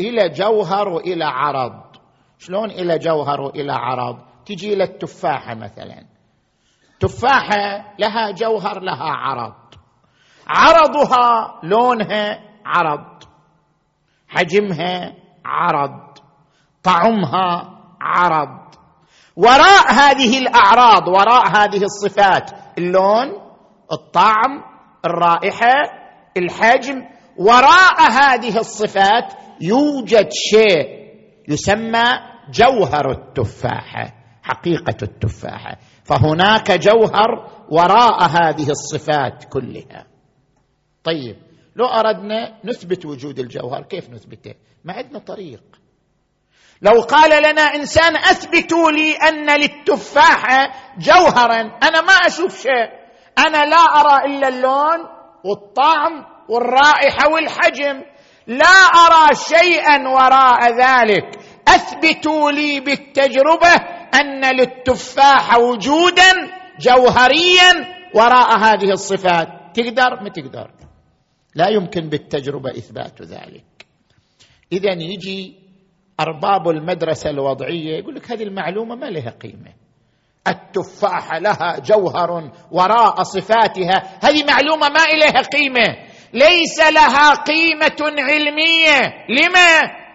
إلى 0.00 0.28
جوهر 0.28 0.88
وإلى 0.88 1.24
عرض. 1.24 1.96
شلون 2.38 2.70
إلى 2.70 2.98
جوهر 2.98 3.40
وإلى 3.40 3.72
عرض؟ 3.72 4.35
تجي 4.46 4.72
إلى 4.72 4.84
التفاحة 4.84 5.54
مثلا. 5.54 6.06
تفاحة 7.00 7.94
لها 7.98 8.30
جوهر 8.30 8.80
لها 8.80 9.10
عرض. 9.10 9.54
عرضها 10.46 11.60
لونها 11.62 12.40
عرض. 12.66 13.22
حجمها 14.28 15.14
عرض. 15.44 16.18
طعمها 16.82 17.78
عرض. 18.00 18.66
وراء 19.36 19.92
هذه 19.92 20.38
الأعراض 20.38 21.08
وراء 21.08 21.48
هذه 21.48 21.82
الصفات 21.84 22.50
اللون 22.78 23.28
الطعم 23.92 24.62
الرائحة 25.04 25.72
الحجم 26.36 27.02
وراء 27.38 28.10
هذه 28.10 28.58
الصفات 28.58 29.34
يوجد 29.60 30.28
شيء 30.32 31.06
يسمى 31.48 32.04
جوهر 32.50 33.10
التفاحة. 33.10 34.15
حقيقة 34.46 34.96
التفاحه 35.02 35.76
فهناك 36.04 36.72
جوهر 36.72 37.50
وراء 37.70 38.22
هذه 38.22 38.70
الصفات 38.70 39.44
كلها. 39.52 40.06
طيب 41.04 41.36
لو 41.76 41.86
أردنا 41.86 42.58
نثبت 42.64 43.06
وجود 43.06 43.38
الجوهر 43.38 43.82
كيف 43.82 44.10
نثبته؟ 44.10 44.54
ما 44.84 44.92
عندنا 44.92 45.18
طريق. 45.18 45.62
لو 46.82 47.00
قال 47.00 47.42
لنا 47.42 47.62
إنسان 47.62 48.16
أثبتوا 48.16 48.90
لي 48.90 49.12
أن 49.12 49.60
للتفاحه 49.60 50.72
جوهرا 50.98 51.60
أنا 51.82 52.00
ما 52.00 52.12
أشوف 52.12 52.62
شيء. 52.62 52.88
أنا 53.38 53.64
لا 53.64 53.76
أرى 53.76 54.26
إلا 54.26 54.48
اللون 54.48 54.98
والطعم 55.44 56.24
والرائحة 56.48 57.28
والحجم. 57.32 58.02
لا 58.46 58.76
أرى 59.06 59.34
شيئا 59.34 60.08
وراء 60.08 60.72
ذلك. 60.72 61.38
أثبتوا 61.68 62.50
لي 62.50 62.80
بالتجربة 62.80 63.95
أن 64.14 64.56
للتفاح 64.56 65.58
وجودا 65.58 66.32
جوهريا 66.80 67.96
وراء 68.14 68.58
هذه 68.58 68.90
الصفات. 68.92 69.48
تقدر؟ 69.74 70.22
ما 70.22 70.28
تقدر. 70.28 70.70
لا 71.54 71.68
يمكن 71.68 72.08
بالتجربة 72.08 72.70
إثبات 72.70 73.22
ذلك. 73.22 73.86
إذا 74.72 74.92
يجي 74.92 75.54
أرباب 76.20 76.68
المدرسة 76.68 77.30
الوضعية 77.30 77.98
يقول 77.98 78.14
لك 78.14 78.32
هذه 78.32 78.42
المعلومة 78.42 78.94
ما 78.94 79.06
لها 79.06 79.30
قيمة. 79.30 79.72
التفاحه 80.48 81.38
لها 81.38 81.78
جوهر 81.78 82.50
وراء 82.70 83.22
صفاتها. 83.22 84.18
هذه 84.22 84.44
معلومة 84.44 84.88
ما 84.88 85.02
إليها 85.04 85.42
قيمة. 85.42 85.96
ليس 86.32 86.78
لها 86.80 87.34
قيمة 87.34 88.22
علمية. 88.22 89.26
لما؟ 89.28 90.05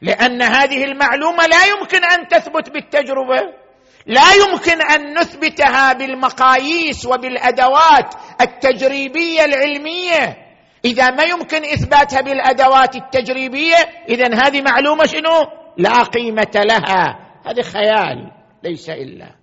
لأن 0.00 0.42
هذه 0.42 0.84
المعلومة 0.84 1.46
لا 1.46 1.64
يمكن 1.64 2.04
أن 2.04 2.28
تثبت 2.28 2.70
بالتجربة 2.70 3.66
لا 4.06 4.32
يمكن 4.32 4.82
أن 4.82 5.18
نثبتها 5.18 5.92
بالمقاييس 5.92 7.06
وبالأدوات 7.06 8.14
التجريبية 8.40 9.44
العلمية. 9.44 10.46
إذا 10.84 11.10
ما 11.10 11.22
يمكن 11.22 11.64
إثباتها 11.64 12.20
بالأدوات 12.20 12.96
التجريبية 12.96 13.76
اذا 14.08 14.34
هذه 14.34 14.62
معلومة 14.62 15.04
شنو؟ 15.06 15.46
لا 15.76 16.02
قيمة 16.02 16.50
لها. 16.54 17.18
هذه 17.46 17.62
خيال 17.62 18.32
ليس 18.62 18.90
إلا. 18.90 19.34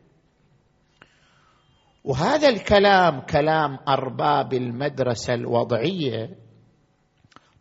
وهذا 2.03 2.49
الكلام 2.49 3.21
كلام 3.21 3.79
أرباب 3.87 4.53
المدرسة 4.53 5.33
الوضعية. 5.33 6.29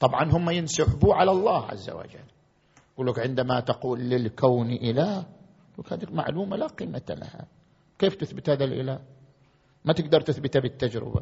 طبعا 0.01 0.31
هم 0.33 0.51
ينسحبوا 0.51 1.15
على 1.15 1.31
الله 1.31 1.67
عز 1.67 1.91
وجل. 1.91 2.32
يقول 2.95 3.07
لك 3.07 3.19
عندما 3.19 3.61
تقول 3.61 4.01
للكون 4.01 4.71
إله 4.71 5.27
هذه 5.93 6.07
معلومة 6.11 6.57
لا 6.57 6.67
قيمة 6.67 7.03
لها. 7.09 7.47
كيف 7.99 8.15
تثبت 8.15 8.51
هذا 8.51 8.65
الإله؟ 8.65 8.99
ما 9.85 9.93
تقدر 9.93 10.21
تثبته 10.21 10.61
بالتجربة. 10.61 11.21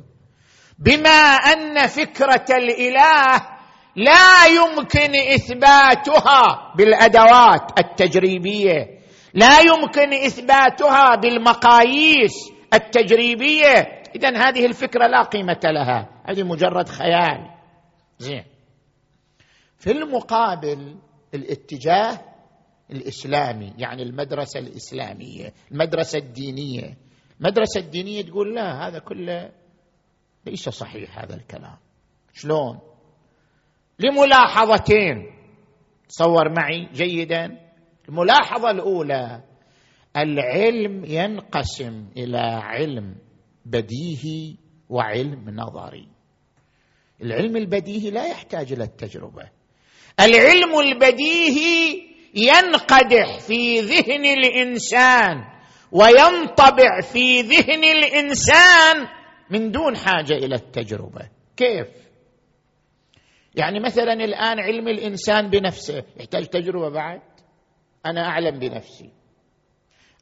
بما 0.78 1.20
أن 1.52 1.87
فكرة 1.87 2.46
الإله 2.50 3.61
لا 3.96 4.46
يمكن 4.46 5.14
إثباتها 5.35 6.74
بالأدوات 6.76 7.78
التجريبية 7.78 9.00
لا 9.35 9.61
يمكن 9.61 10.12
إثباتها 10.12 11.16
بالمقاييس 11.16 12.35
التجريبية. 12.74 14.02
اذا 14.14 14.28
هذه 14.28 14.66
الفكرة 14.66 15.06
لا 15.06 15.22
قيمة 15.22 15.61
لها. 15.64 16.09
هذه 16.28 16.42
مجرد 16.42 16.88
خيال. 16.88 17.50
زين. 18.18 18.44
في 19.78 19.90
المقابل 19.90 20.96
الاتجاه 21.35 22.21
الإسلامي 22.90 23.75
يعني 23.79 24.03
المدرسة 24.03 24.61
الإسلامية 24.61 25.53
المدرسة 25.73 26.19
الدينية. 26.19 26.97
المدرسة 27.40 27.81
الدينية 27.81 28.23
تقول 28.23 28.55
لا 28.55 28.88
هذا 28.88 28.99
كله 28.99 29.53
ليس 30.47 30.69
صحيح 30.69 31.19
هذا 31.19 31.35
الكلام. 31.35 31.77
شلون؟ 32.33 32.79
لملاحظتين. 33.99 35.31
تصور 36.09 36.49
معي 36.49 36.88
جيدا. 36.93 37.71
الملاحظة 38.09 38.71
الأولى 38.71 39.43
العلم 40.16 41.05
ينقسم 41.05 42.09
إلى 42.16 42.38
علم 42.38 43.16
بديهي 43.66 44.57
وعلم 44.88 45.51
نظري. 45.51 46.09
العلم 47.23 47.57
البديهي 47.57 48.11
لا 48.11 48.27
يحتاج 48.27 48.73
إلى 48.73 48.85
التجربة. 48.85 49.60
العلم 50.20 50.79
البديهي 50.79 52.03
ينقدح 52.35 53.38
في 53.38 53.81
ذهن 53.81 54.25
الإنسان 54.25 55.44
وينطبع 55.92 57.01
في 57.01 57.40
ذهن 57.40 57.85
الإنسان 57.85 59.07
من 59.51 59.70
دون 59.70 59.96
حاجة 59.96 60.33
إلى 60.33 60.55
التجربة. 60.55 61.29
كيف؟ 61.57 61.88
يعني 63.55 63.81
مثلا 63.81 64.12
الآن 64.12 64.61
علم 64.61 64.88
الإنسان 64.88 65.51
بنفسه 65.51 66.05
يحتاج 66.16 66.46
تجربة 66.46 66.88
بعد؟ 66.88 67.20
أنا 68.07 68.27
أعلم 68.27 68.59
بنفسي. 68.59 69.11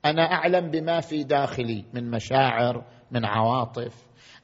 أنا 0.05 0.22
أعلم 0.22 0.70
بما 0.70 1.01
في 1.01 1.24
داخلي 1.24 1.85
من 1.94 2.11
مشاعر 2.11 2.85
من 3.11 3.24
عواطف. 3.24 3.94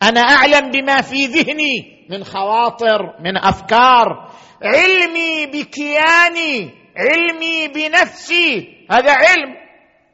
أنا 0.02 0.20
أعلم 0.20 0.70
بما 0.70 1.00
في 1.00 1.26
ذهني 1.26 2.06
من 2.10 2.24
خواطر 2.24 3.20
من 3.20 3.36
أفكار. 3.36 4.33
علمي 4.64 5.46
بكياني 5.46 6.70
علمي 6.96 7.68
بنفسي. 7.68 8.68
هذا 8.90 9.12
علم. 9.12 9.54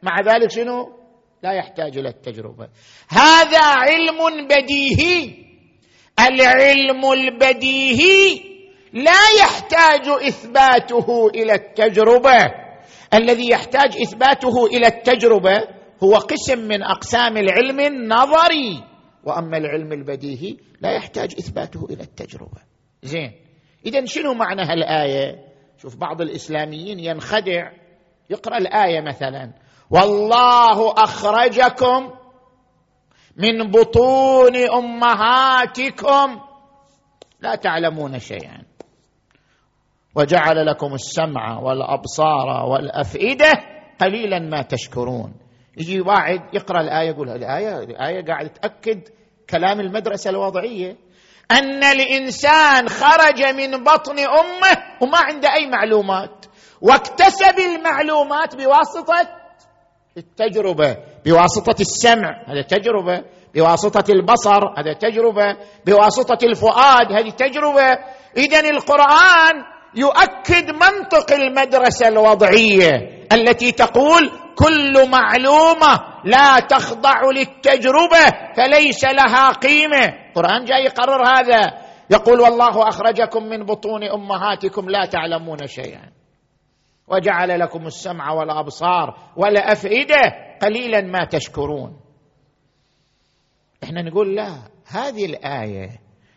مع 0.02 0.20
ذلك 0.20 0.50
شنو؟ 0.50 1.00
لا 1.42 1.52
يحتاج 1.52 1.98
إلى 1.98 2.08
التجربة. 2.08 2.68
هذا 3.08 3.60
علم 3.60 4.46
بديهي. 4.46 5.30
العلم 6.20 7.12
البديهي 7.12 8.40
لا 8.92 9.22
يحتاج 9.40 10.08
إثباته 10.08 11.30
إلى 11.34 11.54
التجربة. 11.54 12.38
الذي 13.14 13.50
يحتاج 13.50 13.96
إثباته 14.02 14.66
إلى 14.66 14.86
التجربة 14.86 15.58
هو 16.02 16.14
قسم 16.16 16.58
من 16.58 16.82
أقسام 16.82 17.36
العلم 17.36 17.80
النظري. 17.80 18.84
وأما 19.24 19.56
العلم 19.56 19.92
البديهي 19.92 20.56
لا 20.80 20.92
يحتاج 20.92 21.34
إثباته 21.38 21.86
إلى 21.90 22.02
التجربة. 22.02 22.60
زين. 23.02 23.32
اذا 23.86 24.04
شنو 24.04 24.34
معنى 24.34 24.62
هالآية؟ 24.62 25.44
شوف 25.78 25.96
بعض 25.96 26.20
الإسلاميين 26.20 26.98
ينخدع. 26.98 27.70
يقرأ 28.30 28.58
الآية 28.58 29.00
مثلا 29.00 29.52
والله 29.90 30.92
أخرجكم 30.92 32.10
من 33.36 33.70
بطون 33.70 34.56
أمهاتكم. 34.56 36.40
لا 37.40 37.54
تعلمون 37.54 38.18
شيئا. 38.18 38.62
وجعل 40.14 40.66
لكم 40.66 40.94
السمع 40.94 41.58
والأبصار 41.58 42.66
والأفئدة 42.68 43.52
قليلا 44.00 44.38
ما 44.38 44.62
تشكرون. 44.62 45.34
يجي 45.76 46.00
واحد 46.00 46.40
يقرأ 46.52 46.80
الآية 46.80 47.08
يقول 47.08 47.28
الآية 47.28 47.78
الآية 47.78 48.24
قاعد 48.24 48.48
تأكد 48.48 49.08
كلام 49.50 49.80
المدرسة 49.80 50.30
الوضعية. 50.30 50.96
أن 51.50 51.84
الإنسان 51.84 52.88
خرج 52.88 53.42
من 53.42 53.84
بطن 53.84 54.18
أمه 54.18 54.76
وما 55.00 55.18
عنده 55.18 55.54
أي 55.54 55.66
معلومات 55.66 56.46
واكتسب 56.80 57.58
المعلومات 57.58 58.56
بواسطة 58.56 59.28
التجربة 60.16 60.96
بواسطة 61.24 61.80
السمع 61.80 62.42
هذا 62.48 62.62
تجربة 62.62 63.24
بواسطة 63.54 64.12
البصر 64.12 64.60
هذا 64.78 64.92
تجربة 64.92 65.56
بواسطة 65.86 66.38
الفؤاد 66.46 67.12
هذه 67.12 67.30
تجربة. 67.30 67.98
اذا 68.36 68.60
القرآن 68.70 69.54
يؤكد 69.94 70.70
منطق 70.70 71.32
المدرسة 71.32 72.08
الوضعية 72.08 72.90
التي 73.32 73.72
تقول 73.72 74.30
كل 74.64 75.10
معلومة 75.10 76.00
لا 76.24 76.60
تخضع 76.60 77.20
للتجربة 77.30 78.24
فليس 78.56 79.04
لها 79.04 79.52
قيمة. 79.52 80.04
القران 80.28 80.64
جاي 80.64 80.84
يقرر 80.84 81.22
هذا. 81.26 81.60
يقول 82.10 82.40
والله 82.40 82.88
أخرجكم 82.88 83.44
من 83.44 83.64
بطون 83.64 84.04
أمهاتكم 84.04 84.90
لا 84.90 85.04
تعلمون 85.06 85.66
شيئا. 85.66 86.10
وجعل 87.08 87.60
لكم 87.60 87.86
السمع 87.86 88.32
والأبصار 88.32 89.18
والأفئدة 89.36 90.20
قليلا 90.62 91.00
ما 91.00 91.24
تشكرون. 91.24 92.00
إحنا 93.84 94.02
نقول 94.02 94.34
لا 94.36 94.50
هذه 94.86 95.24
الآية 95.24 95.88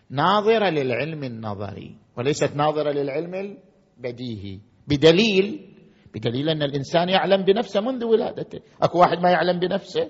ناظرة 0.09 0.69
للعلم 0.69 1.23
النظري 1.23 1.97
وليست 2.17 2.55
ناظرة 2.55 2.91
للعلم 2.91 3.57
البديهي 3.97 4.59
بدليل 4.87 5.72
بدليل 6.13 6.49
أن 6.49 6.63
الإنسان 6.63 7.09
يعلم 7.09 7.43
بنفسه 7.43 7.81
منذ 7.81 8.05
ولادته. 8.05 8.59
أكو 8.81 8.99
واحد 8.99 9.17
ما 9.17 9.29
يعلم 9.29 9.59
بنفسه؟ 9.59 10.09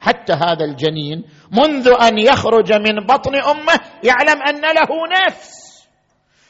حتى 0.00 0.32
هذا 0.32 0.64
الجنين 0.64 1.24
منذ 1.52 1.88
أن 2.02 2.18
يخرج 2.18 2.72
من 2.72 3.06
بطن 3.06 3.34
أمه 3.34 3.80
يعلم 4.04 4.42
أن 4.42 4.60
له 4.60 4.90
نفس. 5.26 5.62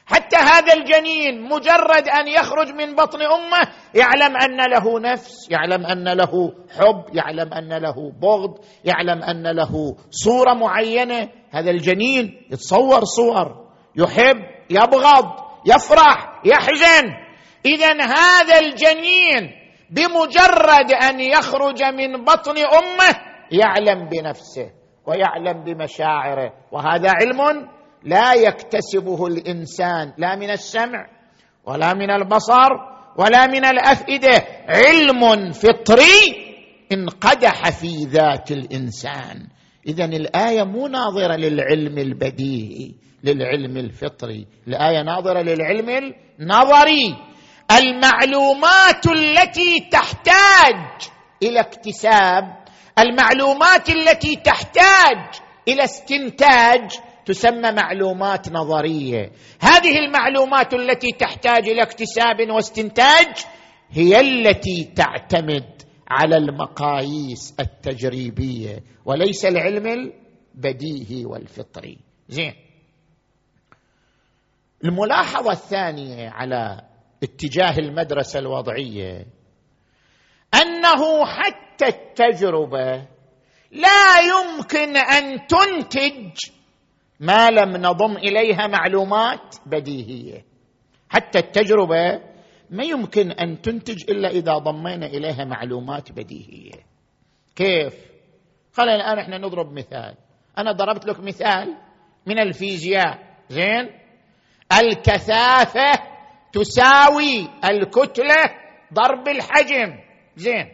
حتى 0.07 0.37
هذا 0.37 0.75
الجنين 0.75 1.43
مجرد 1.43 2.09
أن 2.09 2.29
يخرج 2.29 2.73
من 2.73 2.95
بطن 2.95 3.19
أمه 3.23 3.69
يعلم 3.95 4.37
أن 4.37 4.71
له 4.71 5.01
نفس 5.01 5.51
يعلم 5.51 5.87
أن 5.87 6.09
له 6.09 6.53
حب 6.71 7.17
يعلم 7.17 7.53
أن 7.53 7.73
له 7.83 8.13
بغض 8.23 8.59
يعلم 8.85 9.23
أن 9.23 9.47
له 9.57 9.97
صورة 10.11 10.55
معينة. 10.55 11.29
هذا 11.51 11.71
الجنين 11.71 12.47
يتصور 12.51 13.05
صور 13.05 13.69
يحب 13.97 14.37
يبغض 14.71 15.27
يفرح 15.67 16.41
يحزن. 16.45 17.32
اذا 17.67 18.03
هذا 18.03 18.59
الجنين 18.59 19.51
بمجرد 19.91 20.93
أن 21.03 21.21
يخرج 21.21 21.83
من 21.83 22.25
بطن 22.25 22.57
أمه 22.59 23.17
يعلم 23.53 24.09
بنفسه 24.09 24.71
ويعلم 25.07 25.65
بمشاعره 25.65 26.53
وهذا 26.73 27.11
علم 27.11 27.69
لا 28.05 28.35
يكتسبه 28.35 29.27
الإنسان 29.27 30.13
لا 30.19 30.37
من 30.37 30.51
السمع 30.51 31.07
ولا 31.65 31.95
من 31.95 32.11
البصر 32.11 32.93
ولا 33.19 33.47
من 33.47 33.65
الأفئدة 33.65 34.45
علم 34.69 35.53
فطري 35.53 36.43
انقدح 36.93 37.71
في 37.71 38.05
ذات 38.05 38.53
الإنسان. 38.53 39.47
اذا 39.87 40.05
الآية 40.05 40.63
مو 40.63 40.87
ناظرة 40.87 41.37
للعلم 41.37 41.99
البديهي 41.99 42.95
للعلم 43.25 43.77
الفطري 43.77 44.47
الآية 44.69 45.03
ناظرة 45.03 45.41
للعلم 45.41 46.15
النظري. 46.41 47.17
المعلومات 47.71 49.07
التي 49.07 49.89
تحتاج 49.93 51.11
إلى 51.43 51.61
اكتساب 51.61 52.63
المعلومات 52.99 53.89
التي 53.91 54.37
تحتاج 54.37 55.41
إلى 55.69 55.85
استنتاج 55.85 56.91
تسمى 57.27 57.73
معلومات 57.73 58.53
نظرية. 58.53 59.33
هذه 59.61 59.99
المعلومات 59.99 60.75
التي 60.75 61.13
تحتاج 61.13 61.69
إلى 61.69 61.83
اكتساب 61.83 62.51
واستنتاج 62.51 63.45
هي 63.91 64.21
التي 64.21 64.93
تعتمد 64.97 65.83
على 66.09 66.37
المقاييس 66.37 67.55
التجريبية 67.61 68.83
وليس 69.05 69.45
العلم 69.45 69.87
البديهي 69.87 71.25
والفطري. 71.25 71.99
زين. 72.29 72.55
الملاحظة 74.85 75.53
الثانية 75.53 76.31
على 76.31 76.92
اتجاه 77.23 77.79
المدرسة 77.79 78.39
الوضعية. 78.39 79.27
أنه 80.55 81.27
حتى 81.27 81.87
التجربة 81.87 83.07
لا 83.71 84.19
يمكن 84.21 84.97
أن 84.97 85.47
تنتج 85.47 86.33
ما 87.21 87.51
لم 87.51 87.77
نضم 87.77 88.17
إليها 88.17 88.67
معلومات 88.67 89.57
بديهية. 89.67 90.45
حتى 91.09 91.39
التجربة 91.39 92.21
ما 92.71 92.85
يمكن 92.85 93.31
أن 93.31 93.63
تنتج 93.63 94.11
إلا 94.11 94.29
إذا 94.29 94.59
ضمينا 94.59 95.07
إليها 95.07 95.45
معلومات 95.45 96.13
بديهية. 96.13 96.87
كيف؟ 97.57 97.95
خلينا 98.73 98.95
الآن 98.95 99.19
إحنا 99.19 99.39
نضرب 99.39 99.73
مثال. 99.73 100.15
أنا 100.59 100.73
ضربت 100.73 101.07
لك 101.07 101.21
مثال 101.21 101.77
من 102.27 102.39
الفيزياء. 102.39 103.19
زين؟ 103.49 103.91
الكثافة 104.73 106.12
تساوي 106.53 107.49
الكتلة 107.65 108.45
ضرب 108.95 109.29
الحجم. 109.29 109.99
زين. 110.37 110.69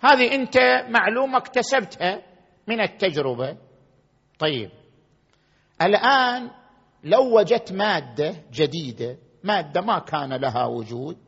هذه 0.00 0.34
انت 0.34 0.56
معلومة 0.88 1.38
اكتسبتها 1.38 2.22
من 2.66 2.80
التجربة. 2.80 3.56
طيب. 4.38 4.70
الآن 5.82 6.50
لو 7.04 7.38
وجدت 7.38 7.72
مادة 7.72 8.34
جديدة 8.52 9.16
مادة 9.44 9.80
ما 9.80 9.98
كان 9.98 10.32
لها 10.32 10.66
وجود 10.66 11.18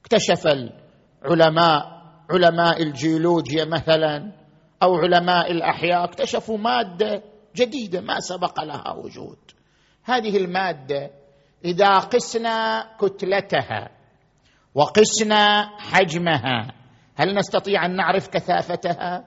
اكتشف 0.00 0.46
العلماء 0.46 2.04
علماء 2.30 2.82
الجيولوجيا 2.82 3.64
مثلا 3.64 4.32
أو 4.82 4.94
علماء 4.96 5.50
الأحياء 5.50 6.04
اكتشفوا 6.04 6.58
مادة 6.58 7.22
جديدة 7.56 8.00
ما 8.00 8.20
سبق 8.20 8.64
لها 8.64 8.92
وجود. 8.92 9.38
هذه 10.04 10.36
المادة 10.36 11.10
إذا 11.64 11.98
قسنا 11.98 12.86
كتلتها 13.00 13.88
وقسنا 14.74 15.70
حجمها 15.78 16.74
هل 17.16 17.34
نستطيع 17.34 17.86
أن 17.86 17.96
نعرف 17.96 18.28
كثافتها؟ 18.28 19.24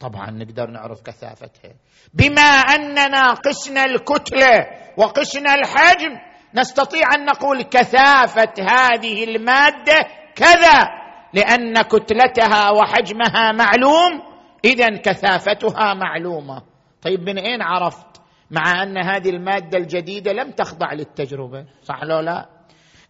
طبعا 0.00 0.30
نقدر 0.30 0.70
نعرف 0.70 1.02
كثافتها. 1.02 1.74
بما 2.14 2.50
أننا 2.50 3.32
قسنا 3.32 3.84
الكتله 3.84 4.66
وقسنا 4.96 5.54
الحجم 5.54 6.18
نستطيع 6.54 7.14
أن 7.14 7.24
نقول 7.24 7.62
كثافة 7.62 8.54
هذه 8.58 9.24
المادة 9.24 10.08
كذا 10.34 10.84
لأن 11.32 11.82
كتلتها 11.82 12.70
وحجمها 12.70 13.52
معلوم 13.52 14.22
اذا 14.64 14.96
كثافتها 14.96 15.94
معلومة. 15.94 16.62
طيب 17.02 17.20
من 17.20 17.38
أين 17.38 17.62
عرفت 17.62 18.05
مع 18.50 18.82
أن 18.82 18.98
هذه 18.98 19.30
المادة 19.30 19.78
الجديدة 19.78 20.32
لم 20.32 20.50
تخضع 20.50 20.92
للتجربة 20.92 21.64
صح 21.82 22.02
لو 22.02 22.20
لا؟ 22.20 22.46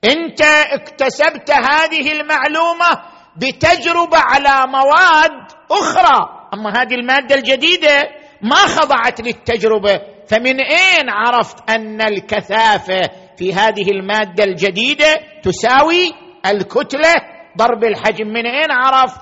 أنت 0.04 0.40
اكتسبت 0.72 1.50
هذه 1.50 2.12
المعلومة 2.12 3.16
بتجربة 3.36 4.18
على 4.18 4.72
مواد 4.72 5.52
أخرى. 5.70 6.48
أما 6.54 6.82
هذه 6.82 6.94
المادة 6.94 7.34
الجديدة 7.34 8.02
ما 8.42 8.56
خضعت 8.56 9.20
للتجربة. 9.20 10.00
فمن 10.28 10.60
أين 10.60 11.10
عرفت 11.10 11.70
أن 11.70 12.00
الكثافة 12.02 13.00
في 13.36 13.54
هذه 13.54 13.90
المادة 13.90 14.44
الجديدة 14.44 15.20
تساوي 15.42 16.12
الكتلة 16.46 17.14
ضرب 17.58 17.84
الحجم؟ 17.84 18.28
من 18.28 18.46
أين 18.46 18.70
عرفت؟ 18.70 19.20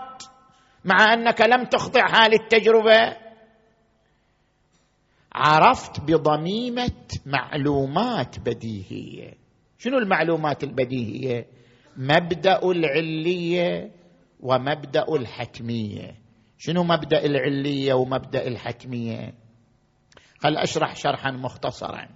مع 0.85 1.14
أنك 1.14 1.40
لم 1.40 1.64
تخضعها 1.64 2.29
للتجربة. 2.29 3.23
عرفت 5.35 6.01
بضميمة 6.01 7.09
معلومات 7.27 8.38
بديهية. 8.38 9.35
شنو 9.79 9.99
المعلومات 9.99 10.64
البديهية؟ 10.64 11.47
مبدأ 11.97 12.62
العلية 12.62 13.90
ومبدأ 14.40 15.05
الحتميه 15.09 16.16
شنو 16.59 16.85
مبدأ 16.85 17.25
العلية 17.25 17.94
ومبدأ 17.94 18.47
الحتميه 18.47 19.35
خل 20.38 20.57
أشرح 20.57 20.97
شرحا 20.97 21.31
مختصرا. 21.31 22.09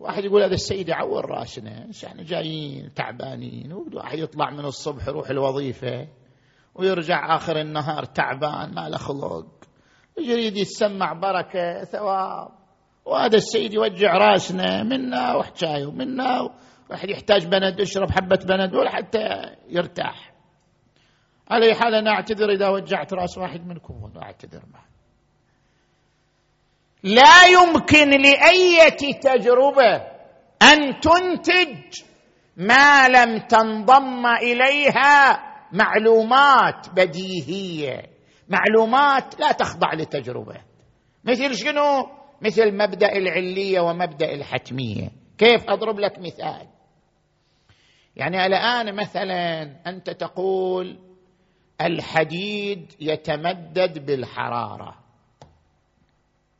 واحد 0.00 0.24
يقول 0.24 0.42
هذا 0.42 0.54
السيد 0.54 0.88
يعور 0.88 1.30
راسنا 1.30 1.90
إحنا 2.06 2.22
جايين 2.22 2.94
تعبانين؟ 2.94 3.72
واحد 3.72 4.18
يطلع 4.18 4.50
من 4.50 4.64
الصبح 4.64 5.08
يروح 5.08 5.30
الوظيفة 5.30 6.08
ويرجع 6.74 7.36
آخر 7.36 7.60
النهار 7.60 8.04
تعبان 8.04 8.74
ما 8.74 8.88
له 8.88 8.96
خلق. 8.96 9.57
يريد 10.20 10.56
يتسمع 10.56 11.12
بركة 11.12 11.84
ثواب. 11.84 12.48
وهذا 13.04 13.36
السيد 13.36 13.74
يوجع 13.74 14.12
راسنا 14.12 14.82
منا 14.82 15.34
وحكايه 15.34 15.86
ومنا 15.86 16.50
واحد 16.90 17.10
يحتاج 17.10 17.46
بند 17.46 17.80
يشرب 17.80 18.10
حبة 18.10 18.38
بند 18.48 18.74
ولا 18.74 18.90
حتى 18.90 19.28
يرتاح. 19.68 20.32
على 21.50 21.66
أي 21.66 21.74
حال 21.74 21.94
أنا 21.94 22.10
أعتذر 22.10 22.50
إذا 22.50 22.68
وجعت 22.68 23.14
راس 23.14 23.38
واحد 23.38 23.66
منكم 23.66 24.02
وأنا 24.02 24.22
أعتذر 24.22 24.62
معه. 24.72 24.88
لا 27.02 27.44
يمكن 27.44 28.10
لايه 28.10 29.18
تجربة 29.20 29.96
أن 30.62 31.00
تنتج 31.00 32.02
ما 32.56 33.08
لم 33.08 33.38
تنضم 33.38 34.26
إليها 34.26 35.42
معلومات 35.72 36.88
بديهية. 36.96 38.17
معلومات 38.48 39.40
لا 39.40 39.52
تخضع 39.52 39.94
لتجربة. 39.94 40.60
مثل 41.24 41.54
شنو؟ 41.54 42.08
مثل 42.42 42.76
مبدأ 42.76 43.12
العلية 43.12 43.80
ومبدأ 43.80 44.34
الحتمية. 44.34 45.10
كيف؟ 45.38 45.70
أضرب 45.70 46.00
لك 46.00 46.18
مثال. 46.18 46.66
يعني 48.16 48.46
الآن 48.46 48.94
مثلا 48.94 49.62
أنت 49.86 50.10
تقول 50.10 50.98
الحديد 51.80 52.92
يتمدد 53.00 54.06
بالحرارة. 54.06 54.98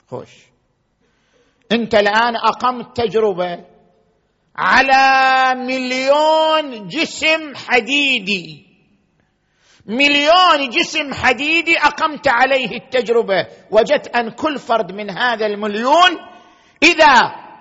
خوش. 0.07 0.47
أنت 1.73 1.95
الآن 1.95 2.37
أقمت 2.37 2.97
تجربة 2.97 3.65
على 4.57 5.55
مليون 5.61 6.89
جسم 6.89 7.55
حديدي. 7.55 8.68
مليون 9.89 10.71
جسم 10.71 11.15
حديدي 11.15 11.79
أقمت 11.79 12.29
عليه 12.29 12.77
التجربة. 12.77 13.47
وجدت 13.71 14.17
أن 14.17 14.31
كل 14.31 14.59
فرد 14.59 14.93
من 14.93 15.11
هذا 15.11 15.47
المليون 15.47 16.11
إذا 16.83 17.15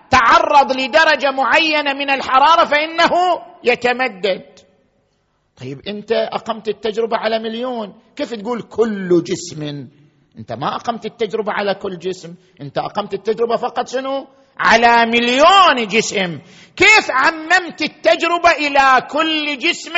تعرض 0.09 0.71
لدرجة 0.71 1.31
معينة 1.31 1.93
من 1.93 2.09
الحرارة 2.09 2.65
فإنه 2.65 3.11
يتمدد. 3.63 4.45
طيب 5.61 5.79
أنت 5.87 6.11
أقمت 6.11 6.67
التجربة 6.67 7.17
على 7.17 7.39
مليون 7.39 7.93
كيف 8.15 8.33
تقول 8.33 8.61
كل 8.61 9.23
جسم؟ 9.23 9.87
أنت 10.37 10.51
ما 10.51 10.75
أقمت 10.75 11.05
التجربة 11.05 11.51
على 11.51 11.75
كل 11.75 11.97
جسم 11.97 12.35
أنت 12.61 12.77
أقمت 12.77 13.13
التجربة 13.13 13.55
فقط 13.55 13.87
شنو؟ 13.87 14.27
على 14.59 15.11
مليون 15.11 15.87
جسم. 15.87 16.39
كيف 16.75 17.11
عممت 17.11 17.81
التجربة 17.81 18.51
إلى 18.51 19.07
كل 19.09 19.57
جسم؟ 19.57 19.93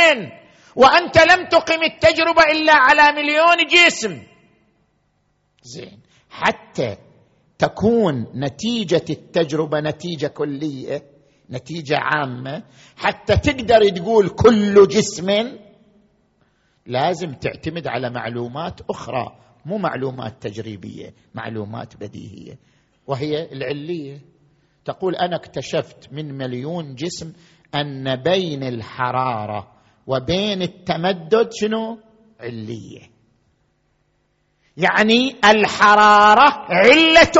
وأنت 0.79 1.17
لم 1.17 1.47
تقم 1.47 1.83
التجربة 1.83 2.43
إلا 2.51 2.73
على 2.73 3.21
مليون 3.21 3.67
جسم. 3.67 4.23
زين. 5.63 5.99
حتى 6.29 6.97
تكون 7.57 8.27
نتيجة 8.35 9.05
التجربة 9.09 9.79
نتيجة 9.79 10.27
كلية 10.27 11.03
نتيجة 11.51 11.97
عامة 11.97 12.63
حتى 12.95 13.37
تقدر 13.37 13.89
تقول 13.89 14.29
كل 14.29 14.87
جسم 14.87 15.57
لازم 16.85 17.33
تعتمد 17.33 17.87
على 17.87 18.09
معلومات 18.09 18.81
أخرى 18.89 19.35
مو 19.65 19.77
معلومات 19.77 20.41
تجريبية 20.41 21.13
معلومات 21.33 21.97
بديهية. 21.97 22.59
وهي 23.07 23.51
العلية. 23.51 24.21
تقول 24.85 25.15
أنا 25.15 25.35
اكتشفت 25.35 26.13
من 26.13 26.37
مليون 26.37 26.95
جسم 26.95 27.33
أن 27.75 28.15
بين 28.15 28.63
الحرارة 28.63 29.78
وبين 30.09 30.61
التمدد 30.61 31.49
شنو؟ 31.53 31.99
علية. 32.41 33.01
يعني 34.77 35.35
الحرارة 35.45 36.65
علة 36.69 37.31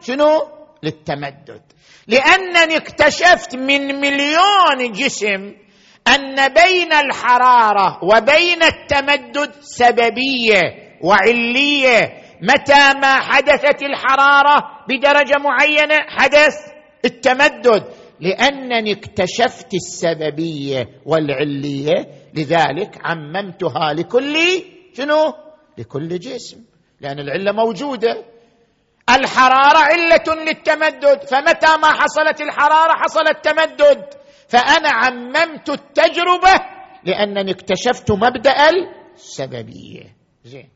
شنو؟ 0.00 0.48
للتمدد. 0.82 1.62
لأنني 2.08 2.76
اكتشفت 2.76 3.56
من 3.56 4.00
مليون 4.00 4.92
جسم 4.92 5.54
أن 6.08 6.48
بين 6.48 6.92
الحرارة 6.92 8.04
وبين 8.04 8.62
التمدد 8.62 9.52
سببية 9.60 10.62
وعلية. 11.02 12.22
متى 12.42 12.98
ما 13.02 13.20
حدثت 13.20 13.82
الحرارة 13.82 14.84
بدرجة 14.88 15.38
معينة 15.38 15.96
حدث 16.08 16.56
التمدد. 17.04 17.84
لأنني 18.20 18.92
اكتشفت 18.92 19.74
السببية 19.74 20.88
والعلية 21.06 22.08
لذلك 22.34 22.98
عممتها 23.04 23.92
لكل 23.92 24.36
شنو؟ 24.96 25.34
لكل 25.78 26.18
جسم. 26.18 26.64
لأن 27.00 27.18
العلة 27.18 27.52
موجودة. 27.52 28.24
الحرارة 29.10 29.78
علة 29.78 30.44
للتمدد. 30.44 31.22
فمتى 31.22 31.76
ما 31.82 31.88
حصلت 31.88 32.40
الحرارة 32.40 32.92
حصل 32.92 33.28
التمدد. 33.28 34.14
فأنا 34.48 34.88
عممت 34.88 35.70
التجربة 35.70 36.54
لأنني 37.04 37.50
اكتشفت 37.50 38.10
مبدأ 38.10 38.70
السببية. 39.14 40.16
زين. 40.44 40.68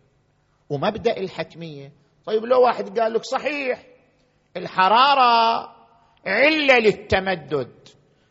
ومبدأ 0.71 1.17
الحتمية. 1.17 1.93
طيب 2.27 2.45
لو 2.45 2.63
واحد 2.63 2.99
قال 2.99 3.13
لك 3.13 3.25
صحيح 3.25 3.83
الحرارة 4.57 5.80
عله 6.27 6.79
للتمدد. 6.79 7.71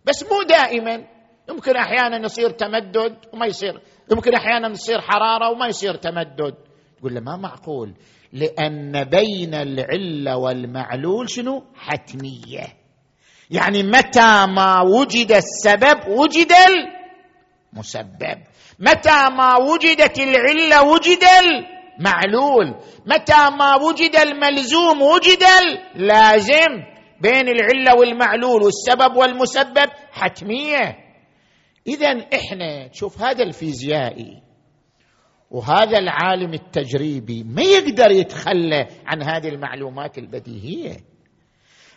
بس 0.06 0.24
مو 0.24 0.44
دائما. 0.44 1.04
يمكن 1.50 1.76
أحيانا 1.76 2.26
يصير 2.26 2.50
تمدد 2.50 3.18
وما 3.34 3.46
يصير. 3.46 3.82
يمكن 4.12 4.34
أحيانا 4.34 4.68
يصير 4.68 5.02
حرارة 5.02 5.50
وما 5.50 5.68
يصير 5.68 5.96
تمدد. 5.96 6.56
تقول 7.00 7.16
له 7.16 7.22
ما 7.22 7.38
معقول. 7.38 7.94
لأن 8.34 9.04
بين 9.04 9.54
العلة 9.54 10.38
والمعلول 10.38 11.30
شنو؟ 11.30 11.64
حتمية. 11.76 12.68
يعني 13.52 13.84
متى 13.84 14.46
ما 14.48 14.82
وجد 14.82 15.32
السبب 15.32 16.08
وجد 16.08 16.52
المسبب. 17.74 18.44
متى 18.80 19.30
ما 19.38 19.58
وجدت 19.58 20.20
العلة 20.20 20.84
وجد 20.84 21.24
المعلول. 21.24 22.76
متى 23.06 23.50
ما 23.60 23.76
وجد 23.76 24.16
الملزوم 24.16 25.02
وجد 25.02 25.44
اللازم 25.96 26.84
بين 27.22 27.48
العلة 27.48 27.96
والمعلول 28.00 28.64
والسبب 28.64 29.16
والمسبب 29.16 29.90
حتمية. 30.12 30.98
اذا 31.88 32.08
إحنا 32.34 32.88
تشوف 32.88 33.22
هذا 33.22 33.44
الفيزيائي 33.44 34.42
وهذا 35.52 35.98
العالم 35.98 36.54
التجريبي 36.54 37.44
ما 37.44 37.62
يقدر 37.62 38.12
يتخلى 38.12 38.88
عن 39.06 39.24
هذه 39.24 39.50
المعلومات 39.50 40.18
البديهية. 40.18 40.98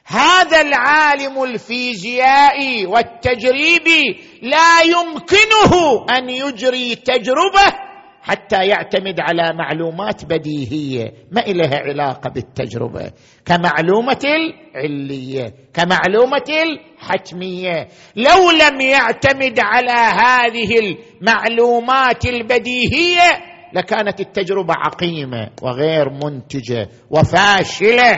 هذا 0.05 0.61
العالم 0.61 1.43
الفيزيائي 1.43 2.87
والتجريبي 2.87 4.03
لا 4.43 4.83
يمكنه 4.83 6.07
أن 6.19 6.31
يجري 6.31 6.95
تجربة 6.95 7.92
حتى 8.23 8.67
يعتمد 8.67 9.21
على 9.21 9.57
معلومات 9.57 10.25
بديهية. 10.25 11.13
ما 11.31 11.41
لها 11.41 11.79
علاقة 11.79 12.31
بالتجربة. 12.31 13.13
كمعلومة 13.45 14.23
العلية. 14.25 15.55
كمعلومة 15.75 16.49
الحتمية. 16.63 17.89
لو 18.17 18.51
لم 18.51 18.81
يعتمد 18.81 19.59
على 19.59 19.93
هذه 19.93 20.79
المعلومات 20.79 22.27
البديهية 22.27 23.31
لكانت 23.73 24.21
التجربة 24.21 24.75
عقيمة 24.75 25.51
وغير 25.63 26.11
منتجة 26.11 26.89
وفاشلة. 27.11 28.17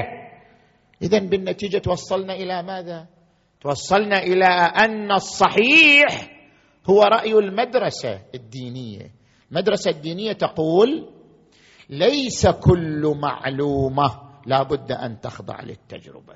اذا 1.02 1.18
بالنتيجة 1.18 1.78
توصلنا 1.78 2.34
إلى 2.34 2.62
ماذا؟ 2.62 3.06
توصلنا 3.60 4.22
إلى 4.22 4.46
أن 4.84 5.12
الصحيح 5.12 6.30
هو 6.90 7.02
رأي 7.02 7.32
المدرسة 7.32 8.20
الدينية. 8.34 9.23
المدرسة 9.50 9.90
الدينية 9.90 10.32
تقول 10.32 11.08
ليس 11.90 12.46
كل 12.46 13.14
معلومة 13.22 14.20
لا 14.46 14.62
بد 14.62 14.92
أن 14.92 15.20
تخضع 15.20 15.60
للتجربة. 15.60 16.34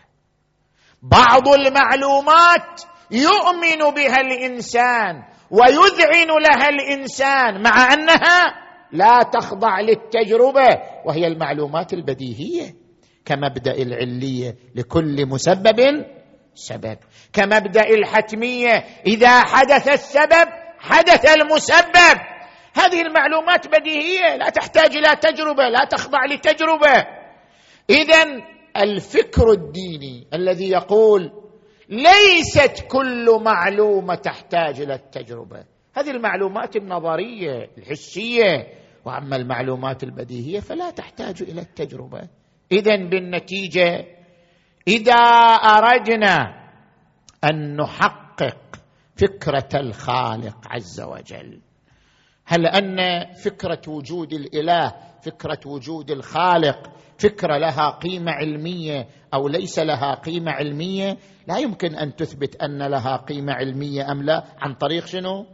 بعض 1.02 1.48
المعلومات 1.48 2.82
يؤمن 3.10 3.94
بها 3.94 4.20
الإنسان 4.20 5.22
ويذعن 5.50 6.28
لها 6.28 6.68
الإنسان 6.68 7.62
مع 7.62 7.92
أنها 7.92 8.68
لا 8.92 9.22
تخضع 9.32 9.80
للتجربة 9.80 10.68
وهي 11.04 11.26
المعلومات 11.26 11.92
البديهية. 11.92 12.74
كمبدأ 13.24 13.72
العلية 13.72 14.56
لكل 14.74 15.26
مسبب 15.26 16.06
سبب. 16.54 16.98
كمبدأ 17.32 17.88
الحتمية 17.88 18.84
إذا 19.06 19.40
حدث 19.40 19.88
السبب 19.88 20.48
حدث 20.78 21.26
المسبب. 21.36 22.37
هذه 22.74 23.02
المعلومات 23.02 23.66
بديهية 23.66 24.36
لا 24.36 24.48
تحتاج 24.50 24.96
إلى 24.96 25.16
تجربة 25.16 25.68
لا 25.68 25.84
تخضع 25.84 26.24
لتجربة. 26.24 27.06
اذا 27.90 28.42
الفكر 28.76 29.50
الديني 29.50 30.26
الذي 30.34 30.70
يقول 30.70 31.32
ليست 31.88 32.84
كل 32.88 33.40
معلومة 33.42 34.14
تحتاج 34.14 34.80
إلى 34.80 34.94
التجربة. 34.94 35.64
هذه 35.94 36.10
المعلومات 36.10 36.76
النظرية 36.76 37.70
الحسية 37.78 38.66
وأما 39.04 39.36
المعلومات 39.36 40.02
البديهية 40.02 40.60
فلا 40.60 40.90
تحتاج 40.90 41.42
إلى 41.42 41.60
التجربة. 41.60 42.28
اذا 42.72 42.96
بالنتيجة 42.96 44.06
إذا 44.88 45.14
أردنا 45.14 46.68
أن 47.44 47.76
نحقق 47.76 48.58
فكرة 49.16 49.80
الخالق 49.80 50.58
عز 50.66 51.00
وجل 51.00 51.60
هل 52.48 52.66
أن 52.66 53.26
فكرة 53.44 53.80
وجود 53.88 54.32
الإله 54.32 54.94
فكرة 55.22 55.60
وجود 55.66 56.10
الخالق 56.10 56.90
فكرة 57.18 57.58
لها 57.58 57.90
قيمة 57.90 58.32
علمية 58.32 59.08
أو 59.34 59.48
ليس 59.48 59.78
لها 59.78 60.14
قيمة 60.14 60.52
علمية؟ 60.52 61.16
لا 61.48 61.58
يمكن 61.58 61.94
أن 61.94 62.16
تثبت 62.16 62.62
أن 62.62 62.82
لها 62.82 63.16
قيمة 63.16 63.52
علمية 63.52 64.12
أم 64.12 64.22
لا. 64.22 64.44
عن 64.60 64.74
طريق 64.74 65.06
شنو؟ 65.06 65.46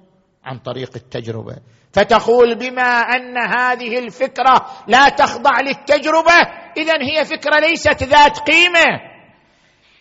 عن 0.45 0.59
طريق 0.59 0.91
التجربة. 0.97 1.57
فتقول 1.93 2.55
بما 2.55 2.83
أن 2.83 3.39
هذه 3.39 3.99
الفكرة 3.99 4.67
لا 4.89 5.09
تخضع 5.09 5.61
للتجربة 5.61 6.39
اذا 6.77 6.95
هي 7.03 7.25
فكرة 7.25 7.61
ليست 7.61 8.03
ذات 8.03 8.39
قيمة. 8.39 9.01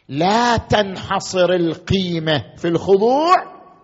لا 0.09 0.57
تنحصر 0.57 1.49
القيمة 1.49 2.43
في 2.57 2.67
الخضوع 2.67 3.35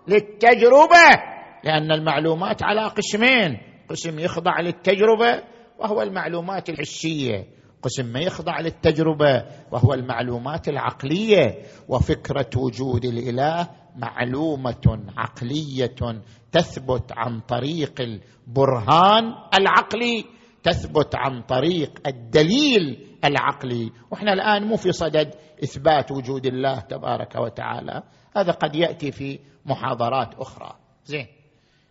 للتجربة. 0.08 1.39
لأن 1.64 1.92
المعلومات 1.92 2.64
على 2.64 2.88
قسمين. 2.88 3.58
قسم 3.90 4.20
يخضع 4.20 4.60
للتجربة 4.60 5.44
وهو 5.80 6.02
المعلومات 6.02 6.70
الحسية. 6.70 7.48
قسم 7.82 8.06
ما 8.06 8.20
يخضع 8.20 8.60
للتجربة 8.60 9.46
وهو 9.72 9.94
المعلومات 9.94 10.70
العقلية. 10.70 11.64
وفكرة 11.88 12.50
وجود 12.58 13.06
الإله 13.06 13.68
معلومة 13.96 15.04
عقلية 15.18 16.22
تثبت 16.52 17.12
عن 17.12 17.40
طريق 17.40 18.02
البرهان 18.02 19.24
العقلي 19.60 20.26
تثبت 20.64 21.16
عن 21.16 21.42
طريق 21.42 22.08
الدليل 22.08 23.08
العقلي. 23.26 23.92
وإحنا 24.12 24.34
الآن 24.34 24.64
مو 24.64 24.76
في 24.76 24.92
صدد 24.92 25.36
إثبات 25.64 26.12
وجود 26.12 26.46
الله 26.46 26.80
تبارك 26.80 27.36
وتعالى. 27.36 28.04
هذا 28.36 28.52
قد 28.52 28.76
يأتي 28.76 29.12
في 29.12 29.40
محاضرات 29.66 30.34
أخرى. 30.36 30.72
زين. 31.06 31.39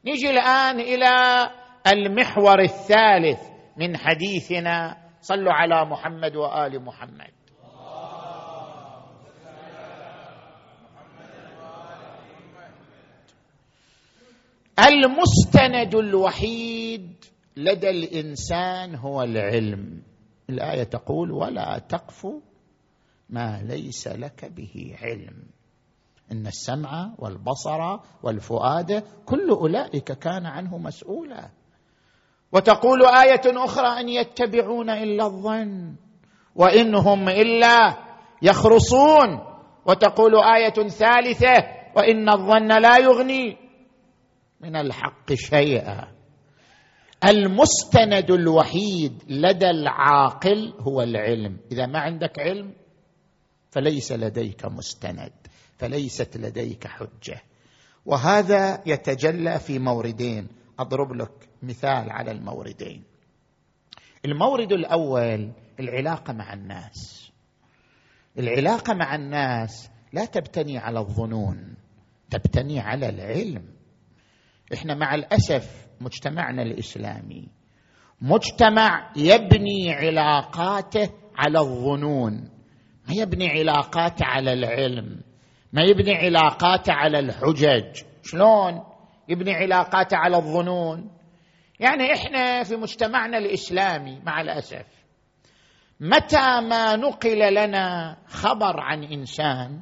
نيجي 0.08 0.30
الآن 0.30 0.80
إلى 0.80 1.10
المحور 1.86 2.60
الثالث 2.60 3.40
من 3.76 3.96
حديثنا. 3.96 4.96
صلوا 5.20 5.52
على 5.52 5.84
محمد 5.84 6.36
وآل 6.36 6.84
محمد. 6.84 7.30
المستند 14.78 15.94
الوحيد 15.94 17.24
لدى 17.56 17.90
الإنسان 17.90 18.94
هو 18.94 19.22
العلم. 19.22 20.02
الآية 20.50 20.82
تقول 20.82 21.32
ولا 21.32 21.78
تقف 21.78 22.26
ما 23.30 23.62
ليس 23.62 24.08
لك 24.08 24.44
به 24.44 24.96
علم. 25.02 25.57
إن 26.32 26.46
السمع 26.46 27.14
والبصر 27.18 27.98
والفؤاد 28.22 29.04
كل 29.26 29.50
أولئك 29.50 30.12
كان 30.12 30.46
عنه 30.46 30.78
مسؤولا. 30.78 31.50
وتقول 32.52 33.06
آية 33.06 33.64
أخرى 33.64 34.00
أن 34.00 34.08
يتبعون 34.08 34.90
إلا 34.90 35.26
الظن 35.26 35.96
وإن 36.54 36.94
هم 36.94 37.28
إلا 37.28 37.96
يخرصون. 38.42 39.40
وتقول 39.86 40.34
آية 40.36 40.88
ثالثة 40.88 41.54
وإن 41.96 42.28
الظن 42.28 42.68
لا 42.82 42.98
يغني 42.98 43.56
من 44.60 44.76
الحق 44.76 45.32
شيئا. 45.32 46.08
المستند 47.24 48.30
الوحيد 48.30 49.22
لدى 49.28 49.70
العاقل 49.70 50.74
هو 50.80 51.02
العلم. 51.02 51.60
إذا 51.72 51.86
ما 51.86 51.98
عندك 51.98 52.38
علم 52.38 52.74
فليس 53.70 54.12
لديك 54.12 54.64
مستند. 54.64 55.32
فليست 55.78 56.36
لديك 56.36 56.86
حجة. 56.86 57.42
وهذا 58.06 58.82
يتجلى 58.86 59.58
في 59.58 59.78
موردين. 59.78 60.48
أضرب 60.78 61.12
لك 61.12 61.48
مثال 61.62 62.10
على 62.10 62.30
الموردين. 62.30 63.02
المورد 64.24 64.72
الأول 64.72 65.52
العلاقة 65.80 66.32
مع 66.32 66.52
الناس. 66.52 67.30
العلاقة 68.38 68.94
مع 68.94 69.14
الناس 69.14 69.90
لا 70.12 70.24
تبتني 70.24 70.78
على 70.78 70.98
الظنون 70.98 71.74
تبتني 72.30 72.80
على 72.80 73.08
العلم. 73.08 73.64
إحنا 74.74 74.94
مع 74.94 75.14
الأسف 75.14 75.86
مجتمعنا 76.00 76.62
الإسلامي. 76.62 77.48
مجتمع 78.20 79.12
يبني 79.16 79.92
علاقاته 79.92 81.10
على 81.36 81.58
الظنون 81.58 82.34
ما 83.08 83.14
يبني 83.14 83.48
علاقاته 83.48 84.24
على 84.26 84.52
العلم. 84.52 85.20
ما 85.72 85.82
يبني 85.82 86.14
علاقاته 86.14 86.92
على 86.92 87.18
الحجج. 87.18 88.02
شلون؟ 88.22 88.84
يبني 89.28 89.54
علاقاته 89.54 90.16
على 90.16 90.36
الظنون. 90.36 91.10
يعني 91.80 92.12
إحنا 92.14 92.62
في 92.62 92.76
مجتمعنا 92.76 93.38
الإسلامي 93.38 94.20
مع 94.26 94.40
الأسف 94.40 94.86
متى 96.00 96.60
ما 96.60 96.96
نقل 96.96 97.54
لنا 97.54 98.16
خبر 98.26 98.80
عن 98.80 99.04
إنسان 99.04 99.80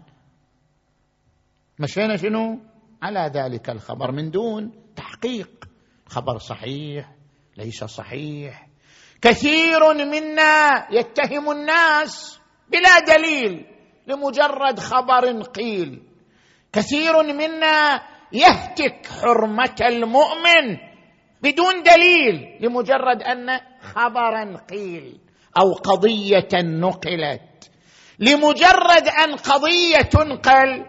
مشينا 1.78 2.16
شنو؟ 2.16 2.60
على 3.02 3.30
ذلك 3.34 3.70
الخبر 3.70 4.12
من 4.12 4.30
دون 4.30 4.72
تحقيق. 4.96 5.64
خبر 6.06 6.38
صحيح 6.38 7.12
ليس 7.56 7.84
صحيح. 7.84 8.68
كثير 9.22 9.94
منا 9.94 10.86
يتهم 10.90 11.50
الناس 11.50 12.40
بلا 12.68 12.98
دليل. 12.98 13.75
لمجرد 14.06 14.80
خبر 14.80 15.42
قيل. 15.42 16.02
كثير 16.72 17.22
منا 17.22 18.02
يهتك 18.32 19.06
حرمة 19.22 19.76
المؤمن 19.80 20.76
بدون 21.42 21.82
دليل 21.82 22.58
لمجرد 22.60 23.22
أن 23.22 23.60
خبرا 23.80 24.56
قيل 24.70 25.18
أو 25.62 25.72
قضية 25.72 26.48
نقلت. 26.54 27.70
لمجرد 28.18 29.08
أن 29.24 29.34
قضية 29.36 30.02
تنقل 30.10 30.86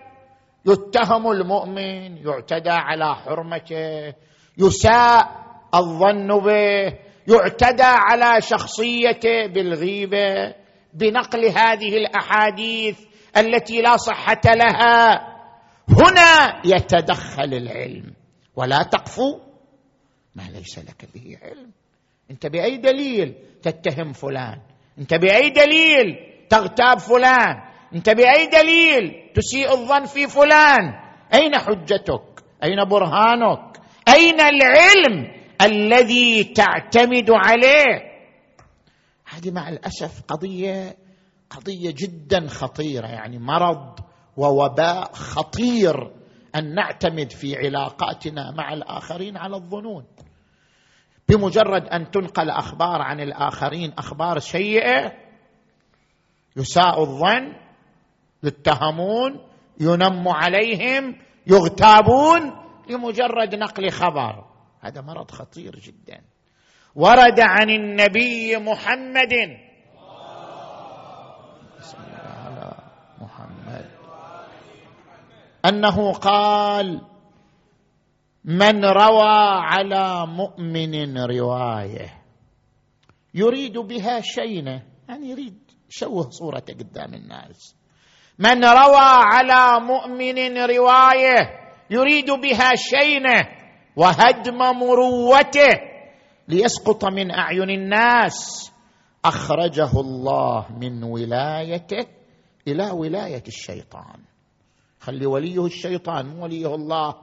يتهم 0.65 1.32
المؤمن 1.32 2.18
يعتدى 2.18 2.70
على 2.70 3.15
حرمته 3.15 4.13
يساء 4.57 5.47
الظن 5.76 6.28
به 6.28 6.93
يعتدى 7.28 7.84
على 7.84 8.41
شخصيته 8.41 9.47
بالغيبة. 9.47 10.66
بنقل 10.97 11.45
هذه 11.45 11.97
الأحاديث 11.97 12.99
التي 13.37 13.81
لا 13.81 13.97
صحة 13.97 14.41
لها. 14.45 15.27
هنا 15.89 16.61
يتدخل 16.65 17.53
العلم. 17.53 18.13
ولا 18.55 18.83
تقفو. 18.83 19.39
ما 20.35 20.43
ليس 20.53 20.79
لك 20.79 21.09
به 21.13 21.37
علم. 21.43 21.71
أنت 22.31 22.45
بأي 22.45 22.77
دليل 22.77 23.33
تتهم 23.61 24.13
فلان؟ 24.13 24.59
أنت 24.99 25.13
بأي 25.13 25.49
دليل 25.49 26.15
تغتاب 26.49 26.99
فلان؟ 26.99 27.61
أنت 27.95 28.09
بأي 28.09 28.45
دليل 28.45 29.31
تسيء 29.35 29.71
الظن 29.71 30.05
في 30.05 30.27
فلان؟ 30.27 30.93
أين 31.33 31.57
حجتك؟ 31.57 32.43
أين 32.63 32.85
برهانك؟ 32.89 33.77
أين 34.09 34.41
العلم 34.41 35.31
الذي 35.61 36.43
تعتمد 36.43 37.31
عليه؟ 37.31 38.07
هذه 39.30 39.51
مع 39.51 39.69
الأسف 39.69 40.21
قضية 40.21 40.97
قضية 41.49 41.93
جدا 41.97 42.47
خطيرة 42.47 43.07
يعني 43.07 43.39
مرض 43.39 43.99
ووباء 44.38 45.13
خطير 45.13 46.11
أن 46.55 46.75
نعتمد 46.75 47.32
في 47.32 47.55
علاقاتنا 47.57 48.51
مع 48.51 48.73
الآخرين 48.73 49.38
على 49.38 49.55
الظنون. 49.55 50.05
بمجرد 51.30 51.88
أن 51.88 52.11
تنقل 52.11 52.49
أخبار 52.49 53.01
عن 53.01 53.19
الآخرين 53.19 53.93
أخبار 53.97 54.39
سيئة 54.39 55.13
يساء 56.57 57.01
الظن 57.01 57.53
يتهمون 58.43 59.47
ينم 59.80 60.28
عليهم 60.28 61.15
يغتابون 61.47 62.41
لمجرد 62.89 63.55
نقل 63.55 63.89
خبر. 63.89 64.45
هذا 64.82 65.01
مرض 65.01 65.32
خطير 65.32 65.80
جدا. 65.80 66.21
ورد 66.97 67.39
عن 67.39 67.69
النبي 67.69 68.57
محمد. 68.57 69.33
على 72.25 72.73
محمد. 73.21 73.85
أنه 75.65 76.13
قال 76.13 77.01
من 78.45 78.85
روى 78.85 79.39
على 79.61 80.25
مؤمن 80.25 81.17
رواية 81.17 82.09
يريد 83.33 83.77
بها 83.77 84.21
شينة. 84.21 84.83
يعني 85.09 85.29
يريد 85.29 85.57
يشوه 85.89 86.29
صورته 86.29 86.73
قدام 86.73 87.13
الناس. 87.13 87.75
من 88.39 88.65
روى 88.65 89.09
على 89.33 89.85
مؤمن 89.85 90.57
رواية 90.57 91.37
يريد 91.89 92.31
بها 92.31 92.75
شينة 92.75 93.47
وهدم 93.95 94.57
مروته 94.57 95.86
ليسقط 96.47 97.05
من 97.05 97.31
أعين 97.31 97.69
الناس. 97.69 98.71
أخرجه 99.25 99.99
الله 99.99 100.65
من 100.79 101.03
ولايته 101.03 102.05
إلى 102.67 102.91
ولاية 102.91 103.43
الشيطان. 103.47 104.19
خلي 104.99 105.25
وليه 105.25 105.65
الشيطان 105.65 106.25
مو 106.25 106.43
وليه 106.43 106.75
الله. 106.75 107.15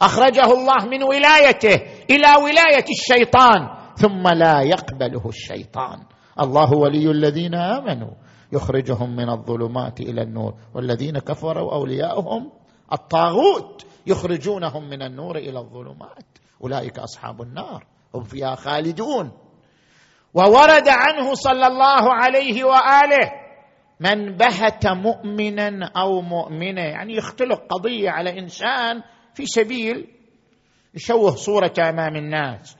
أخرجه 0.00 0.44
الله 0.44 0.86
من 0.86 1.02
ولايته 1.02 1.74
إلى 2.10 2.36
ولاية 2.44 2.84
الشيطان 2.90 3.68
ثم 3.96 4.28
لا 4.28 4.60
يقبله 4.62 5.28
الشيطان. 5.28 6.02
الله 6.40 6.72
ولي 6.72 7.10
الذين 7.10 7.54
آمنوا. 7.54 8.10
يخرجهم 8.52 9.16
من 9.16 9.30
الظلمات 9.30 10.00
إلى 10.00 10.22
النور. 10.22 10.54
والذين 10.74 11.18
كفروا 11.18 11.72
أولياؤهم 11.74 12.52
الطاغوت. 12.92 13.86
يخرجونهم 14.06 14.88
من 14.88 15.02
النور 15.02 15.36
إلى 15.36 15.58
الظلمات. 15.58 16.26
أولئك 16.62 16.98
أصحاب 16.98 17.42
النار. 17.42 17.86
هم 18.16 18.24
فيها 18.24 18.54
خالدون. 18.54 19.32
وورد 20.34 20.88
عنه 20.88 21.34
صلى 21.34 21.66
الله 21.66 22.14
عليه 22.14 22.64
وآله 22.64 23.32
من 24.00 24.36
بهت 24.36 24.86
مؤمنا 24.86 25.90
أو 25.96 26.20
مؤمنة 26.20 26.82
يعني 26.82 27.16
يختلق 27.16 27.62
قضية 27.70 28.10
على 28.10 28.38
إنسان 28.38 29.02
في 29.34 29.46
سبيل 29.46 30.06
يشوه 30.94 31.30
صورته 31.30 31.88
أمام 31.88 32.16
الناس 32.16 32.76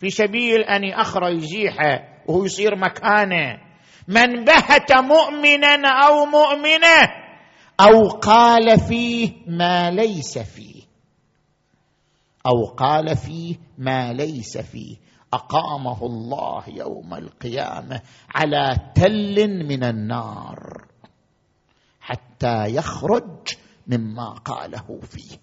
في 0.00 0.10
سبيل 0.10 0.60
أن 0.60 0.84
يأخره 0.84 1.28
يزيحه 1.28 2.22
وهو 2.26 2.44
يصير 2.44 2.76
مكانه. 2.76 3.58
من 4.08 4.44
بهت 4.44 4.92
مؤمنا 4.92 5.88
أو 6.06 6.24
مؤمنة 6.24 7.08
أو 7.80 8.08
قال 8.08 8.80
فيه 8.80 9.32
ما 9.46 9.90
ليس 9.90 10.38
فيه. 10.38 10.77
أو 12.46 12.64
قال 12.64 13.16
فيه 13.16 13.56
ما 13.78 14.12
ليس 14.12 14.58
فيه. 14.58 14.96
أقامه 15.32 16.06
الله 16.06 16.64
يوم 16.68 17.14
القيامة 17.14 18.00
على 18.34 18.76
تل 18.94 19.66
من 19.66 19.84
النار 19.84 20.84
حتى 22.00 22.74
يخرج 22.74 23.48
مما 23.86 24.30
قاله 24.30 25.00
فيه. 25.02 25.38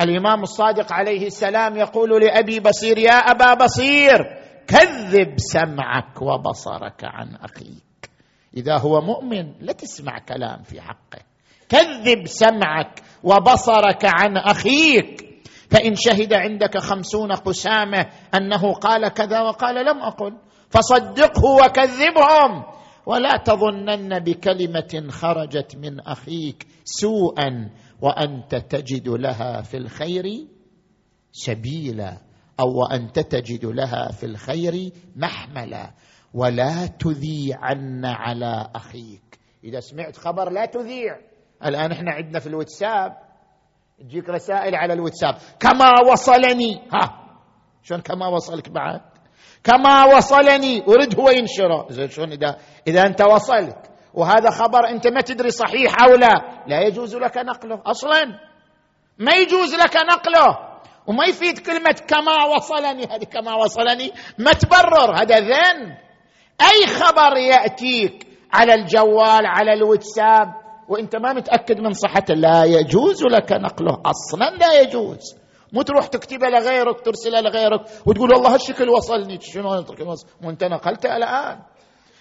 الإمام 0.00 0.42
الصادق 0.42 0.92
عليه 0.92 1.26
السلام 1.26 1.76
يقول 1.76 2.22
لأبي 2.24 2.60
بصير 2.60 2.98
يا 2.98 3.12
أبا 3.12 3.54
بصير 3.54 4.18
كذب 4.66 5.34
سمعك 5.36 6.22
وبصرك 6.22 7.04
عن 7.04 7.34
أخيك. 7.34 8.10
إذا 8.56 8.78
هو 8.78 9.00
مؤمن 9.00 9.54
لا 9.60 9.72
تسمع 9.72 10.18
كلام 10.18 10.62
في 10.62 10.80
حقه 10.80 11.31
كذب 11.72 12.26
سمعك 12.26 13.02
وبصرك 13.24 14.04
عن 14.04 14.36
أخيك. 14.36 15.32
فإن 15.70 15.94
شهد 15.94 16.32
عندك 16.32 16.78
خمسون 16.78 17.32
قسامة 17.32 18.06
أنه 18.34 18.72
قال 18.72 19.08
كذا 19.08 19.40
وقال 19.40 19.86
لم 19.86 19.98
أقل 20.02 20.38
فصدقه 20.70 21.44
وكذبهم. 21.44 22.64
ولا 23.06 23.36
تظنن 23.36 24.18
بكلمة 24.18 25.08
خرجت 25.10 25.76
من 25.76 26.00
أخيك 26.00 26.66
سوءا 26.84 27.70
وأنت 28.00 28.54
تجد 28.54 29.08
لها 29.08 29.62
في 29.62 29.76
الخير 29.76 30.24
سبيلا 31.32 32.16
أو 32.60 32.80
وأنت 32.80 33.18
تجد 33.18 33.64
لها 33.64 34.12
في 34.12 34.26
الخير 34.26 34.90
محملا. 35.16 35.90
ولا 36.34 36.86
تذيعن 36.86 38.04
على 38.04 38.70
أخيك. 38.74 39.38
إذا 39.64 39.80
سمعت 39.80 40.16
خبر 40.16 40.50
لا 40.50 40.66
تذيع. 40.66 41.31
الآن 41.64 41.92
إحنا 41.92 42.12
عندنا 42.12 42.38
في 42.38 42.46
الواتساب. 42.46 43.16
تجيك 43.98 44.28
رسائل 44.28 44.74
على 44.74 44.92
الواتساب. 44.92 45.34
كما 45.60 46.10
وصلني. 46.12 46.74
ها. 46.94 47.22
شلون 47.82 48.00
كما 48.00 48.26
وصلك 48.26 48.68
بعد؟ 48.68 49.00
كما 49.64 50.04
وصلني. 50.04 50.82
ارد 50.88 51.20
هو 51.20 51.30
ينشره. 51.30 51.86
زين 51.90 52.08
شلون 52.08 52.32
إذا 52.32 52.56
إذا 52.86 53.02
أنت 53.06 53.22
وصلك 53.22 53.90
وهذا 54.14 54.50
خبر 54.50 54.88
أنت 54.88 55.06
ما 55.06 55.20
تدري 55.20 55.50
صحيح 55.50 56.02
أو 56.02 56.14
لا. 56.14 56.62
لا 56.66 56.80
يجوز 56.80 57.16
لك 57.16 57.36
نقله. 57.36 57.82
أصلا. 57.86 58.24
ما 59.18 59.32
يجوز 59.32 59.74
لك 59.74 59.96
نقله. 59.96 60.58
وما 61.06 61.24
يفيد 61.24 61.58
كلمة 61.58 61.96
كما 62.08 62.44
وصلني. 62.56 63.04
هذه 63.04 63.24
كما 63.24 63.54
وصلني 63.54 64.12
ما 64.38 64.52
تبرر. 64.52 65.22
هذا 65.22 65.40
ذنب. 65.40 65.96
أي 66.60 66.86
خبر 66.86 67.36
يأتيك 67.36 68.26
على 68.52 68.74
الجوال 68.74 69.46
على 69.46 69.72
الواتساب؟ 69.72 70.61
وانت 70.92 71.16
ما 71.16 71.32
متأكد 71.32 71.80
من 71.80 71.92
صحته 71.92 72.34
لا 72.34 72.64
يجوز 72.64 73.24
لك 73.24 73.52
نقله. 73.52 74.02
أصلا 74.06 74.56
لا 74.60 74.80
يجوز. 74.80 75.36
مو 75.72 75.82
تروح 75.82 76.06
تكتبه 76.06 76.48
لغيرك 76.48 77.00
ترسله 77.00 77.40
لغيرك 77.40 77.80
وتقول 78.06 78.32
والله 78.32 78.54
هالشكل 78.54 78.88
وصلني. 78.88 79.40
شنو 79.40 79.84
وانت 80.44 80.64
نقلته 80.64 81.16
الآن. 81.16 81.58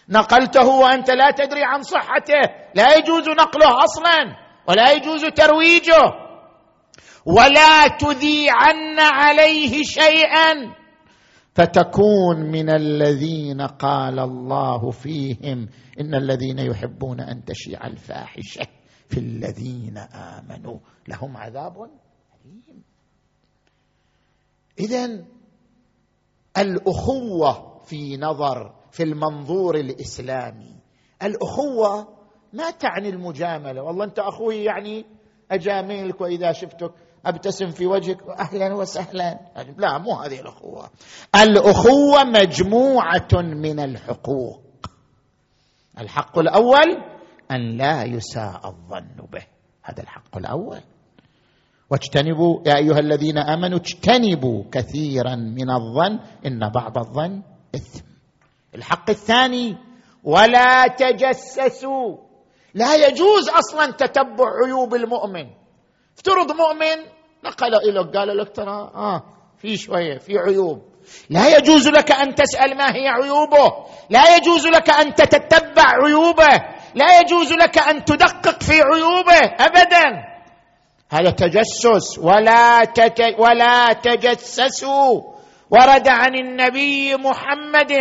نقلته 0.09 0.67
وأنت 0.67 1.11
لا 1.11 1.32
تدري 1.32 1.63
عن 1.63 1.82
صحته. 1.82 2.41
لا 2.76 2.95
يجوز 2.95 3.30
نقله 3.30 3.84
أصلا 3.84 4.17
ولا 4.67 4.91
يجوز 4.91 5.26
ترويجه. 5.36 6.01
ولا 7.26 7.88
تذيعن 7.88 8.99
عليه 8.99 9.84
شيئا. 9.84 10.80
فتكون 11.54 12.39
من 12.52 12.70
الذين 12.70 13.62
قال 13.62 14.20
الله 14.20 14.91
فيهم 14.91 15.70
إن 15.99 16.16
الذين 16.16 16.60
يحبون 16.60 17.20
أن 17.20 17.45
تشيع 17.45 17.88
الفاحشة 17.88 18.68
في 19.10 19.20
الذين 19.20 19.97
آمنوا. 19.97 20.80
لهم 21.08 21.38
عذاب 21.38 21.74
أليم. 22.45 22.84
اذا 24.80 25.26
الأخوة 26.58 27.80
في 27.86 28.18
نظر 28.18 28.76
في 28.91 29.04
المنظور 29.04 29.76
الإسلامي 29.76 30.76
الأخوة 31.24 32.18
ما 32.54 32.72
تعني 32.72 33.10
المجاملة. 33.10 33.84
والله 33.84 34.06
أنت 34.06 34.20
أخوي 34.20 34.64
يعني 34.64 35.06
أجاملك 35.52 36.22
وإذا 36.22 36.52
شفتك. 36.52 36.91
أبتسم 37.26 37.72
في 37.72 37.88
وجهك. 37.88 38.17
أهلا 38.39 38.74
وسهلا. 38.74 39.39
لا 39.78 39.97
مو 39.97 40.15
هذه 40.15 40.39
الأخوة. 40.39 40.89
الأخوة 41.36 42.24
مجموعة 42.24 43.34
من 43.34 43.80
الحقوق. 43.80 44.61
الحق 45.99 46.39
الأول 46.39 47.03
أن 47.51 47.78
لا 47.78 48.03
يساء 48.03 48.61
الظن 48.65 49.28
به. 49.34 49.45
هذا 49.84 50.03
الحق 50.03 50.38
الأول. 50.38 50.80
واجتنبوا 51.89 52.61
يا 52.65 52.78
أيها 52.78 52.99
الذين 52.99 53.38
آمنوا 53.38 53.80
اجتنبوا 53.80 54.63
كثيرا 54.72 55.36
من 55.36 55.69
الظن. 55.69 56.19
إن 56.45 56.69
بعض 56.69 56.97
الظن 56.97 57.41
إثم. 57.76 58.05
الحق 58.76 59.09
الثاني 59.09 59.78
ولا 60.24 60.88
تجسسوا. 60.88 62.17
لا 62.74 62.95
يجوز 63.07 63.49
أصلا 63.49 63.91
تتبع 63.91 64.45
عيوب 64.65 64.95
المؤمن. 64.95 65.61
افترض 66.18 66.51
مؤمن 66.51 66.97
نقل 67.43 67.76
إليك 67.76 68.16
قال 68.16 68.38
لك 68.38 68.55
ترى 68.55 68.91
آه 68.95 69.24
في 69.57 69.78
شوية 69.78 70.18
في 70.18 70.38
عيوب. 70.38 70.82
لا 71.30 71.57
يجوز 71.57 71.88
لك 71.88 72.12
أن 72.12 72.36
تسأل 72.36 72.78
ما 72.78 72.95
هي 72.95 73.07
عيوبه. 73.07 73.86
لا 74.09 74.36
يجوز 74.36 74.68
لك 74.68 74.89
أن 74.89 75.16
تتتبع 75.16 75.84
عيوبه. 76.05 76.53
لا 76.95 77.20
يجوز 77.20 77.53
لك 77.53 77.78
أن 77.78 78.05
تدقق 78.05 78.64
في 78.64 78.82
عيوبه 78.82 79.39
أبدا. 79.59 80.32
هذا 81.09 81.32
تجسس. 81.32 82.20
ولا 82.20 82.86
تت... 82.86 83.22
ولا 83.39 83.93
تجسسوا. 83.93 85.22
ورد 85.70 86.07
عن 86.07 86.36
النبي 86.36 87.16
محمد 87.16 87.91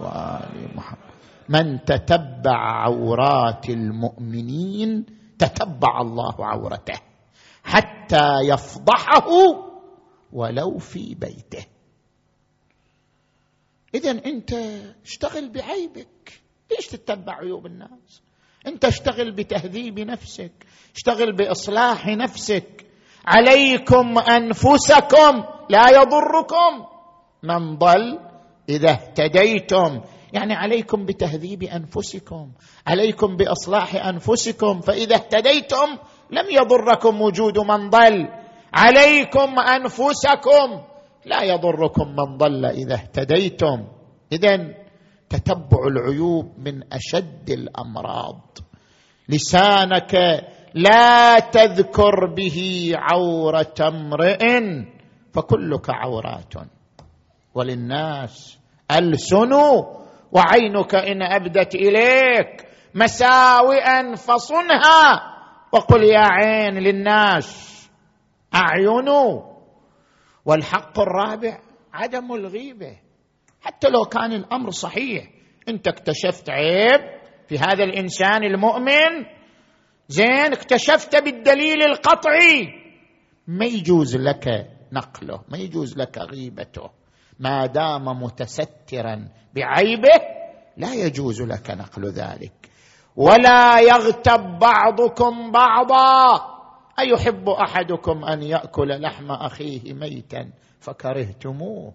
وآل 0.00 0.68
محمد 0.74 0.98
من 1.48 1.84
تتبع 1.84 2.84
عورات 2.84 3.68
المؤمنين 3.70 5.06
تتبع 5.38 6.00
الله 6.00 6.34
عورته 6.46 7.00
حتى 7.64 8.40
يفضحه 8.42 9.28
ولو 10.32 10.78
في 10.78 11.14
بيته. 11.14 11.66
اذا 13.94 14.10
أنت 14.10 14.52
اشتغل 15.04 15.48
بعيبك. 15.52 16.40
ليش 16.70 16.86
تتبع 16.86 17.34
عيوب 17.34 17.66
الناس؟ 17.66 18.22
أنت 18.66 18.84
اشتغل 18.84 19.32
بتهذيب 19.32 20.00
نفسك 20.00 20.52
اشتغل 20.94 21.36
بإصلاح 21.36 22.06
نفسك. 22.06 22.86
عليكم 23.26 24.18
أنفسكم 24.18 25.44
لا 25.70 25.88
يضركم. 25.90 26.86
من 27.42 27.76
ضل؟ 27.78 28.18
إذا 28.68 28.90
اهتديتم. 28.90 30.00
يعني 30.32 30.54
عليكم 30.54 31.06
بتهذيب 31.06 31.62
أنفسكم 31.62 32.52
عليكم 32.86 33.36
بإصلاح 33.36 34.06
أنفسكم 34.06 34.80
فإذا 34.80 35.14
اهتديتم 35.14 35.98
لم 36.30 36.46
يضركم 36.50 37.22
وجود 37.22 37.58
من 37.58 37.90
ضل. 37.90 38.28
عليكم 38.74 39.58
أنفسكم 39.58 40.80
لا 41.24 41.42
يضركم 41.42 42.08
من 42.08 42.36
ضل 42.36 42.64
إذا 42.66 42.94
اهتديتم. 42.94 43.84
اذا 44.32 44.74
تتبع 45.28 45.86
العيوب 45.86 46.52
من 46.58 46.92
أشد 46.92 47.50
الأمراض. 47.50 48.58
لسانك 49.28 50.14
لا 50.74 51.38
تذكر 51.38 52.34
به 52.36 52.90
عورة 52.94 53.74
امرئ 53.80 54.60
فكلك 55.32 55.90
عورات. 55.90 56.54
وللناس 57.54 58.58
ألسن 58.90 59.52
وعينك 60.32 60.94
إن 60.94 61.22
أبدت 61.22 61.74
إليك 61.74 62.68
مساوئا 62.94 64.14
فصنها. 64.14 65.34
وقل 65.72 66.04
يا 66.04 66.26
عين 66.30 66.74
للناس 66.74 67.78
اعين 68.54 69.08
والحق 70.44 71.00
الرابع 71.00 71.58
عدم 71.92 72.32
الغيبة. 72.32 72.98
حتى 73.60 73.88
لو 73.88 74.04
كان 74.04 74.32
الأمر 74.32 74.70
صحيح 74.70 75.28
إنت 75.68 75.88
اكتشفت 75.88 76.50
عيب 76.50 77.00
في 77.48 77.58
هذا 77.58 77.84
الإنسان 77.84 78.44
المؤمن. 78.44 79.24
زين 80.08 80.52
اكتشفت 80.52 81.22
بالدليل 81.22 81.82
القطعي. 81.82 82.68
ما 83.46 83.64
يجوز 83.64 84.16
لك 84.16 84.66
نقله 84.92 85.40
ما 85.48 85.58
يجوز 85.58 85.98
لك 85.98 86.18
غيبته. 86.18 86.97
ما 87.38 87.66
دام 87.66 88.04
متسترا 88.22 89.28
بعيبه 89.54 90.20
لا 90.76 90.94
يجوز 90.94 91.42
لك 91.42 91.70
نقل 91.70 92.10
ذلك. 92.10 92.52
ولا 93.16 93.80
يغتب 93.80 94.58
بعضكم 94.58 95.52
بعضا. 95.52 96.40
أيحب 96.98 97.48
أحدكم 97.48 98.24
أن 98.24 98.42
يأكل 98.42 99.00
لحم 99.02 99.30
أخيه 99.30 99.92
ميتا 99.92 100.50
فكرهتموه. 100.80 101.92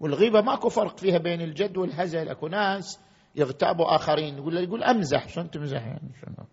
والغيبة 0.00 0.40
ماكو 0.40 0.68
فرق 0.68 0.98
فيها 0.98 1.18
بين 1.18 1.40
الجد 1.40 1.76
والهزل. 1.76 2.28
أكو 2.28 2.48
ناس 2.48 3.00
يغتابوا 3.36 3.94
آخرين 3.94 4.36
يقول 4.38 4.56
يقول 4.56 4.82
أمزح. 4.84 5.28
شلون 5.28 5.50
تمزح 5.50 5.80
يعني؟ 5.80 6.12
شنو؟ 6.22 6.46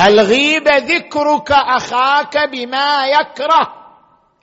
الغيبة 0.00 0.76
ذكرك 0.76 1.52
أخاك 1.52 2.36
بما 2.52 3.06
يكره. 3.06 3.75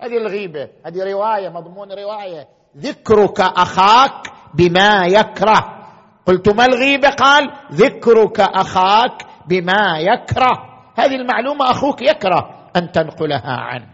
هذه 0.03 0.17
الغيبة 0.17 0.69
هذه 0.85 1.11
رواية 1.11 1.49
مضمون 1.49 1.91
رواية. 1.91 2.47
ذكرك 2.77 3.39
أخاك 3.39 4.27
بما 4.53 5.05
يكره. 5.05 5.83
قلت 6.25 6.49
ما 6.49 6.65
الغيبة؟ 6.65 7.09
قال 7.09 7.51
ذكرك 7.71 8.39
أخاك 8.39 9.25
بما 9.47 9.99
يكره. 9.99 10.83
هذه 10.95 11.15
المعلومة 11.15 11.71
أخوك 11.71 12.01
يكره 12.01 12.69
أن 12.75 12.91
تنقلها 12.91 13.57
عنه. 13.57 13.87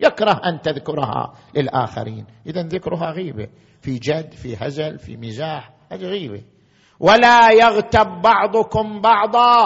يكره 0.00 0.40
أن 0.44 0.60
تذكرها 0.60 1.34
للآخرين. 1.56 2.26
إذا 2.46 2.62
ذكرها 2.62 3.10
غيبة. 3.10 3.48
في 3.80 3.98
جد 3.98 4.32
في 4.32 4.56
هزل 4.56 4.98
في 4.98 5.16
مزاح 5.16 5.70
هذه 5.92 6.04
غيبة. 6.04 6.42
ولا 7.00 7.50
يغتب 7.50 8.22
بعضكم 8.22 9.00
بعضا. 9.00 9.64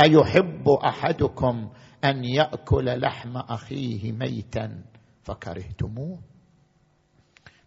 أيحب 0.00 0.68
أحدكم 0.84 1.68
أن 2.04 2.24
يأكل 2.24 3.00
لحم 3.00 3.36
أخيه 3.36 4.12
ميتا؟ 4.12 4.93
فكرهتموه. 5.24 6.18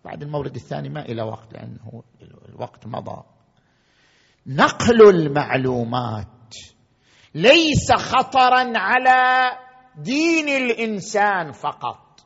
بعد 0.05 0.23
المورد 0.23 0.55
الثاني 0.55 0.89
ما 0.89 1.05
إلى 1.05 1.21
وقت 1.21 1.53
لأنه 1.53 2.03
الوقت 2.49 2.87
مضى. 2.87 3.23
نقل 4.47 5.09
المعلومات 5.09 6.55
ليس 7.35 7.91
خطرا 7.91 8.73
على 8.75 9.51
دين 9.97 10.49
الإنسان 10.49 11.51
فقط. 11.51 12.19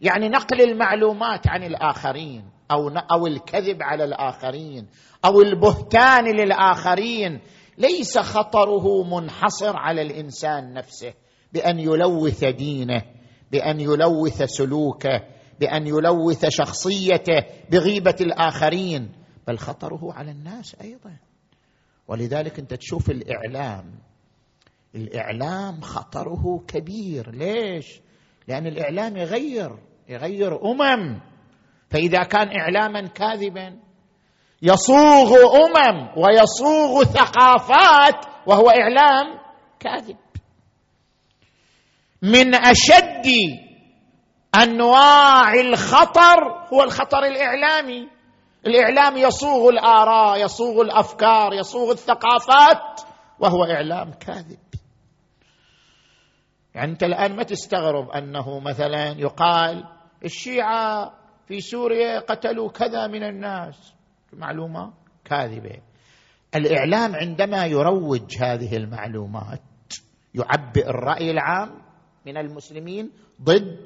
يعني 0.00 0.28
نقل 0.28 0.60
المعلومات 0.60 1.48
عن 1.48 1.62
الآخرين 1.62 2.50
أو 2.70 2.88
أو 2.88 3.26
الكذب 3.26 3.82
على 3.82 4.04
الآخرين 4.04 4.88
أو 5.24 5.40
البهتان 5.40 6.24
للآخرين 6.24 7.40
ليس 7.78 8.18
خطره 8.18 9.02
منحصر 9.02 9.76
على 9.76 10.02
الإنسان 10.02 10.74
نفسه 10.74 11.14
بأن 11.52 11.78
يلوث 11.78 12.44
دينه. 12.44 13.15
بأن 13.52 13.80
يلوث 13.80 14.42
سلوكه 14.42 15.20
بأن 15.60 15.86
يلوث 15.86 16.46
شخصيته 16.48 17.44
بغيبة 17.70 18.16
الآخرين 18.20 19.12
بل 19.46 19.58
خطره 19.58 20.12
على 20.12 20.30
الناس 20.30 20.76
أيضا. 20.80 21.16
ولذلك 22.08 22.58
أنت 22.58 22.74
تشوف 22.74 23.10
الإعلام. 23.10 23.98
الإعلام 24.94 25.80
خطره 25.80 26.64
كبير. 26.68 27.30
ليش؟ 27.30 28.00
لأن 28.48 28.66
الإعلام 28.66 29.16
يغير 29.16 29.78
يغير 30.08 30.70
أمم. 30.70 31.20
فإذا 31.90 32.22
كان 32.22 32.48
إعلاما 32.60 33.08
كاذبا 33.08 33.78
يصوغ 34.62 35.36
أمم 35.36 36.08
ويصوغ 36.16 37.04
ثقافات 37.04 38.26
وهو 38.46 38.70
إعلام 38.70 39.38
كاذب. 39.80 40.16
من 42.22 42.54
أشد 42.54 43.26
أنواع 44.62 45.54
الخطر 45.54 46.66
هو 46.72 46.82
الخطر 46.82 47.18
الإعلامي. 47.18 48.08
الإعلام 48.66 49.16
يصوغ 49.16 49.68
الآراء 49.68 50.44
يصوغ 50.44 50.80
الأفكار 50.80 51.52
يصوغ 51.52 51.90
الثقافات 51.92 53.00
وهو 53.38 53.64
إعلام 53.64 54.10
كاذب. 54.12 54.58
يعني 56.74 56.92
أنت 56.92 57.02
الآن 57.02 57.36
ما 57.36 57.42
تستغرب 57.42 58.10
أنه 58.10 58.60
مثلا 58.60 59.14
يقال 59.18 59.84
الشيعة 60.24 61.12
في 61.48 61.60
سوريا 61.60 62.20
قتلوا 62.20 62.70
كذا 62.70 63.06
من 63.06 63.22
الناس. 63.22 63.94
معلومة 64.32 64.92
كاذبة. 65.24 65.80
الإعلام 66.54 67.14
عندما 67.14 67.66
يروج 67.66 68.36
هذه 68.40 68.76
المعلومات 68.76 69.62
يعبئ 70.34 70.90
الرأي 70.90 71.30
العام 71.30 71.85
من 72.26 72.36
المسلمين 72.36 73.10
ضد 73.42 73.84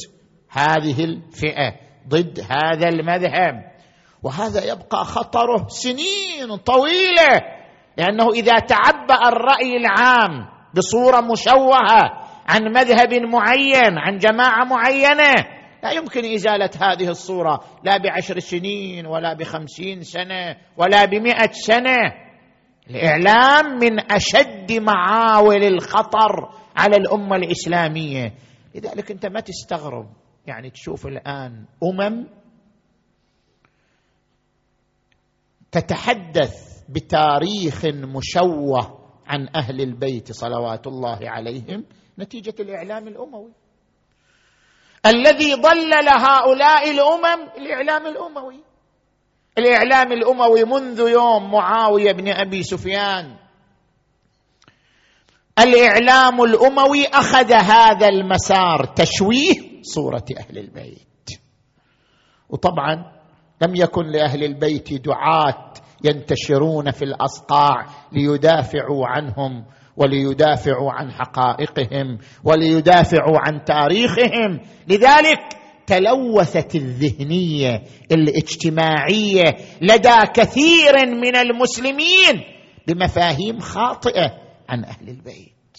هذه 0.51 1.05
الفئة 1.05 1.75
ضد 2.09 2.41
هذا 2.51 2.89
المذهب. 2.89 3.71
وهذا 4.23 4.65
يبقى 4.65 5.05
خطره 5.05 5.67
سنين 5.69 6.57
طويلة 6.57 7.41
لأنه 7.97 8.29
إذا 8.35 8.59
تعبأ 8.59 9.29
الرأي 9.29 9.77
العام 9.77 10.49
بصورة 10.77 11.21
مشوهة 11.21 12.03
عن 12.49 12.63
مذهب 12.77 13.15
معين 13.15 13.99
عن 13.99 14.19
جماعة 14.19 14.65
معينة 14.65 15.35
لا 15.83 15.91
يمكن 15.91 16.35
إزالة 16.35 16.71
هذه 16.81 17.09
الصورة 17.09 17.61
لا 17.85 17.97
بعشر 17.97 18.39
سنين 18.39 19.07
ولا 19.07 19.35
بخمسين 19.35 20.03
سنة 20.03 20.57
ولا 20.77 21.05
بمئة 21.05 21.53
سنة. 21.53 22.31
الإعلام 22.91 23.79
من 23.83 24.13
أشد 24.13 24.73
معاول 24.73 25.65
الخطر 25.65 26.49
على 26.77 26.97
الأمة 26.97 27.37
الإسلامية. 27.37 28.35
لذلك 28.75 29.11
أنت 29.11 29.27
ما 29.27 29.41
تستغرب 29.41 30.07
يعني 30.47 30.71
تشوف 30.71 31.07
الآن 31.07 31.65
أمم 31.83 32.27
تتحدث 35.73 36.83
بتاريخ 36.89 37.85
مشوه 37.87 39.01
عن 39.27 39.49
أهل 39.55 39.81
البيت 39.81 40.33
صلوات 40.33 40.87
الله 40.87 41.19
عليهم 41.23 41.85
نتيجة 42.19 42.55
الإعلام 42.61 43.09
الأموي. 43.09 43.53
الذي 45.07 45.55
ضلل 45.55 46.09
هؤلاء 46.09 46.91
الأمم 46.91 47.49
الإعلام 47.59 48.07
الأموي. 48.07 48.61
الإعلام 49.59 50.13
الأموي 50.13 50.65
منذ 50.65 51.01
يوم 51.09 51.51
معاوية 51.51 52.13
بن 52.13 52.29
أبي 52.29 52.63
سفيان. 52.63 53.37
الإعلام 55.59 56.43
الأموي 56.43 57.05
أخذ 57.07 57.53
هذا 57.53 58.09
المسار 58.09 58.85
تشويه 58.85 59.83
صورة 59.83 60.25
أهل 60.39 60.59
البيت. 60.59 61.29
وطبعا 62.49 62.95
لم 63.63 63.77
يكن 63.77 64.07
لأهل 64.07 64.45
البيت 64.45 64.93
دعاة 64.93 65.73
ينتشرون 66.05 66.91
في 66.91 67.03
الأصقاع 67.05 67.87
ليدافعوا 68.13 69.07
عنهم 69.07 69.65
وليدافعوا 69.97 70.93
عن 70.93 71.13
حقائقهم 71.13 72.19
وليدافعوا 72.45 73.39
عن 73.39 73.65
تاريخهم. 73.65 74.61
لذلك 74.89 75.41
تلوثت 75.87 76.75
الذهنية 76.75 77.83
الاجتماعية 78.13 79.57
لدى 79.81 80.27
كثير 80.35 81.07
من 81.07 81.37
المسلمين 81.37 82.45
بمفاهيم 82.87 83.59
خاطئة. 83.59 84.50
عن 84.71 84.85
أهل 84.85 85.09
البيت. 85.09 85.79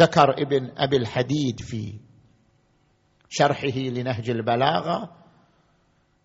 ذكر 0.00 0.42
ابن 0.42 0.70
أبي 0.76 0.96
الحديد 0.96 1.60
في 1.60 1.98
شرحه 3.28 3.78
لنهج 3.78 4.30
البلاغة 4.30 5.16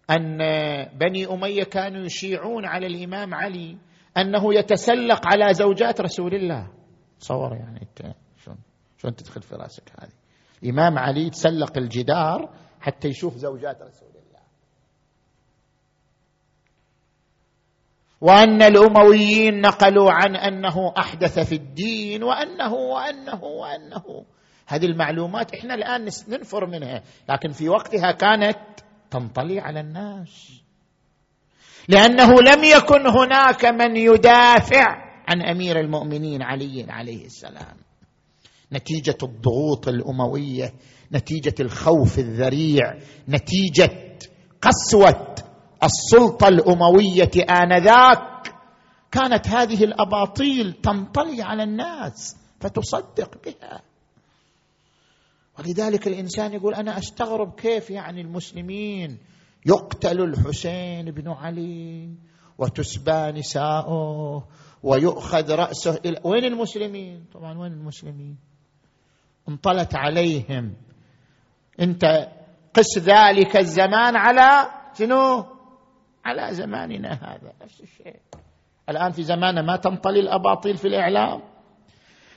أن 0.09 0.37
بني 0.97 1.25
أمية 1.25 1.63
كانوا 1.63 2.05
يشيعون 2.05 2.65
على 2.65 2.87
الإمام 2.87 3.33
علي 3.33 3.77
أنه 4.17 4.53
يتسلق 4.53 5.21
على 5.27 5.53
زوجات 5.53 6.01
رسول 6.01 6.35
الله. 6.35 6.71
تصور 7.19 7.55
يعني 7.55 7.81
انت 7.81 8.15
شلون 8.43 8.57
شلون 8.97 9.15
تدخل 9.15 9.41
في 9.41 9.55
رأسك 9.55 9.91
هذه. 9.99 10.11
الإمام 10.63 10.97
علي 10.97 11.27
يتسلق 11.27 11.77
الجدار 11.77 12.49
حتى 12.81 13.07
يشوف 13.07 13.35
زوجات 13.35 13.81
رسول 13.81 14.08
وأن 18.21 18.61
الأمويين 18.61 19.61
نقلوا 19.61 20.11
عن 20.11 20.35
أنه 20.35 20.93
أحدث 20.97 21.39
في 21.39 21.55
الدين 21.55 22.23
وأنه 22.23 22.73
وأنه 22.73 23.43
وأنه. 23.43 24.25
هذه 24.67 24.85
المعلومات 24.85 25.53
إحنا 25.53 25.73
الآن 25.73 26.09
ننفر 26.27 26.65
منها 26.65 27.03
لكن 27.29 27.51
في 27.51 27.69
وقتها 27.69 28.11
كانت 28.11 28.57
تنطلي 29.11 29.59
على 29.59 29.79
الناس. 29.79 30.61
لأنه 31.87 32.27
لم 32.27 32.63
يكن 32.63 33.07
هناك 33.07 33.65
من 33.65 33.97
يدافع 33.97 34.85
عن 35.27 35.41
أمير 35.41 35.79
المؤمنين 35.79 36.41
علي 36.41 36.85
عليه 36.89 37.25
السلام. 37.25 37.77
نتيجة 38.73 39.17
الضغوط 39.23 39.87
الأموية 39.87 40.73
نتيجة 41.13 41.55
الخوف 41.59 42.19
الذريع 42.19 42.97
نتيجة 43.29 44.17
قسوة 44.61 45.35
السلطة 45.83 46.47
الأموية 46.47 47.31
آنذاك 47.49 48.53
كانت 49.11 49.47
هذه 49.47 49.83
الأباطيل 49.83 50.73
تنطلي 50.73 51.41
على 51.41 51.63
الناس 51.63 52.37
فتصدق 52.59 53.31
بها 53.45 53.81
ولذلك 55.59 56.07
الإنسان 56.07 56.53
يقول 56.53 56.75
أنا 56.75 56.97
أستغرب 56.97 57.55
كيف 57.55 57.89
يعني 57.89 58.21
المسلمين 58.21 59.17
يقتل 59.65 60.21
الحسين 60.21 61.11
بن 61.11 61.27
علي 61.27 62.09
وتسبى 62.57 63.31
نساؤه 63.31 64.47
ويؤخذ 64.83 65.55
رأسه 65.55 65.99
إلى 66.05 66.19
وين 66.23 66.45
المسلمين؟ 66.45 67.25
طبعا 67.33 67.57
وين 67.59 67.71
المسلمين؟ 67.71 68.37
انطلت 69.49 69.95
عليهم 69.95 70.73
أنت 71.79 72.29
قس 72.73 72.97
ذلك 72.97 73.57
الزمان 73.57 74.15
على 74.15 74.71
شنو؟ 74.97 75.45
على 76.25 76.53
زماننا 76.53 77.11
هذا 77.13 77.53
نفس 77.63 77.81
الشيء. 77.81 78.19
الآن 78.89 79.11
في 79.11 79.23
زماننا 79.23 79.61
ما 79.61 79.75
تنطلي 79.75 80.19
الأباطيل 80.19 80.77
في 80.77 80.87
الإعلام. 80.87 81.41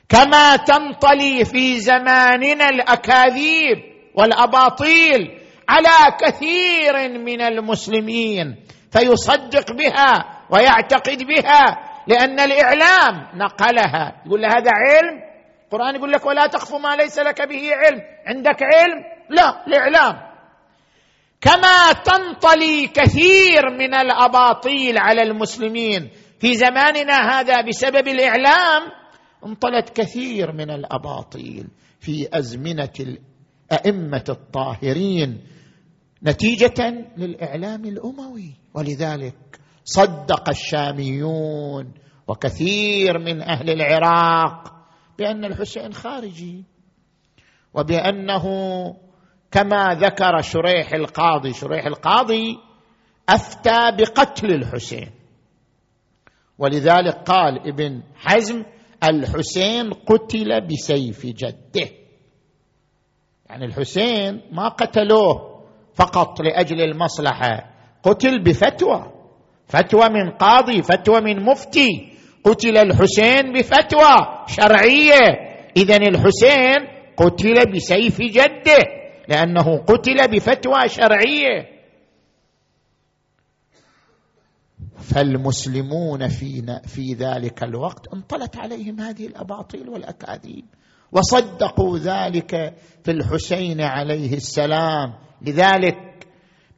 كما 0.08 0.56
تنطلي 0.56 1.44
في 1.44 1.80
زماننا 1.80 2.68
الأكاذيب 2.68 3.78
والأباطيل 4.14 5.38
على 5.68 6.16
كثير 6.20 7.18
من 7.18 7.40
المسلمين 7.40 8.56
فيصدق 8.90 9.72
بها 9.72 10.42
ويعتقد 10.50 11.22
بها 11.22 11.64
لأن 12.06 12.40
الإعلام 12.40 13.28
نقلها. 13.34 14.22
يقول 14.26 14.42
له 14.42 14.48
هذا 14.48 14.70
علم؟ 14.70 15.20
القرآن 15.64 15.94
يقول 15.94 16.12
لك 16.12 16.26
ولا 16.26 16.46
تخف 16.46 16.74
ما 16.74 16.96
ليس 16.96 17.18
لك 17.18 17.48
به 17.48 17.70
علم. 17.74 18.00
عندك 18.26 18.62
علم؟ 18.62 19.04
لا 19.30 19.66
الإعلام. 19.66 20.31
كما 21.42 21.92
تنطلي 21.92 22.86
كثير 22.86 23.70
من 23.78 23.94
الأباطيل 23.94 24.98
على 24.98 25.22
المسلمين. 25.22 26.10
في 26.38 26.54
زماننا 26.54 27.14
هذا 27.40 27.60
بسبب 27.68 28.08
الإعلام 28.08 28.82
انطلت 29.46 29.88
كثير 29.88 30.52
من 30.52 30.70
الأباطيل 30.70 31.68
في 32.00 32.28
أزمنة 32.32 32.92
الأئمة 33.00 34.24
الطاهرين 34.28 35.40
نتيجة 36.22 37.06
للإعلام 37.16 37.84
الأموي. 37.84 38.54
ولذلك 38.74 39.60
صدق 39.84 40.48
الشاميون 40.48 41.92
وكثير 42.28 43.18
من 43.18 43.42
أهل 43.42 43.70
العراق 43.70 44.72
بأن 45.18 45.44
الحسين 45.44 45.92
خارجي 45.92 46.64
وبأنه 47.74 48.44
كما 49.52 49.94
ذكر 49.94 50.40
شريح 50.40 50.92
القاضي. 50.94 51.52
شريح 51.52 51.86
القاضي 51.86 52.58
أفتى 53.28 53.96
بقتل 53.98 54.54
الحسين. 54.54 55.10
ولذلك 56.58 57.14
قال 57.14 57.68
ابن 57.68 58.02
حزم 58.16 58.64
الحسين 59.04 59.92
قتل 59.92 60.66
بسيف 60.66 61.26
جده. 61.26 61.88
يعني 63.50 63.64
الحسين 63.64 64.40
ما 64.52 64.68
قتلوه 64.68 65.62
فقط 65.94 66.40
لأجل 66.40 66.80
المصلحة 66.80 67.70
قتل 68.02 68.42
بفتوى. 68.42 69.12
فتوى 69.66 70.08
من 70.08 70.30
قاضي 70.30 70.82
فتوى 70.82 71.20
من 71.20 71.42
مفتي. 71.44 72.12
قتل 72.44 72.78
الحسين 72.78 73.52
بفتوى 73.52 74.44
شرعية. 74.46 75.52
اذا 75.76 75.96
الحسين 75.96 76.88
قتل 77.16 77.72
بسيف 77.72 78.18
جده. 78.20 79.01
لأنه 79.28 79.76
قتل 79.78 80.28
بفتوى 80.30 80.88
شرعية. 80.88 81.82
فالمسلمون 84.98 86.28
في 86.28 86.80
في 86.86 87.14
ذلك 87.14 87.62
الوقت 87.62 88.08
انطلت 88.14 88.56
عليهم 88.56 89.00
هذه 89.00 89.26
الأباطيل 89.26 89.88
والأكاذيب 89.88 90.64
وصدقوا 91.12 91.98
ذلك 91.98 92.74
في 93.04 93.10
الحسين 93.10 93.80
عليه 93.80 94.34
السلام. 94.34 95.14
لذلك 95.42 96.26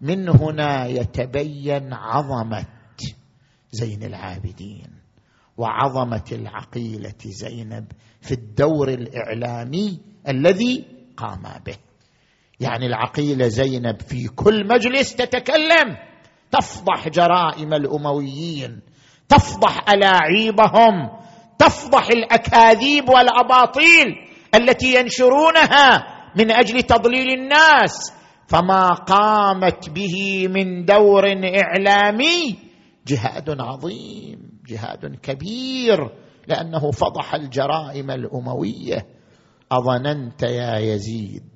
من 0.01 0.29
هنا 0.29 0.87
يتبين 0.87 1.93
عظمة 1.93 2.67
زين 3.73 4.03
العابدين 4.03 4.91
وعظمة 5.57 6.25
العقيلة 6.33 7.15
زينب 7.25 7.93
في 8.21 8.33
الدور 8.33 8.89
الإعلامي 8.89 10.01
الذي 10.29 10.85
قام 11.17 11.43
به. 11.67 11.77
يعني 12.61 12.87
العقيلة 12.87 13.49
زينب 13.49 14.01
في 14.01 14.29
كل 14.29 14.69
مجلس 14.69 15.17
تتكلم. 15.17 15.97
تفضح 16.51 17.09
جرائم 17.09 17.75
الأمويين 17.75 18.81
تفضح 19.29 19.85
ألاعيبهم 19.89 21.11
تفضح 21.59 22.09
الأكاذيب 22.09 23.09
والأباطيل 23.09 24.07
التي 24.55 24.95
ينشرونها 25.01 26.07
من 26.37 26.51
أجل 26.51 26.83
تضليل 26.83 27.27
الناس. 27.39 28.13
فما 28.47 28.89
قامت 28.89 29.91
به 29.91 30.49
من 30.49 30.85
دور 30.85 31.25
إعلامي 31.63 32.59
جهاد 33.07 33.61
عظيم 33.61 34.61
جهاد 34.69 35.17
كبير 35.23 36.11
لأنه 36.49 36.91
فضح 36.91 37.35
الجرائم 37.35 38.11
الأموية. 38.11 39.07
أظننت 39.73 40.43
يا 40.43 40.79
يزيد 40.79 41.54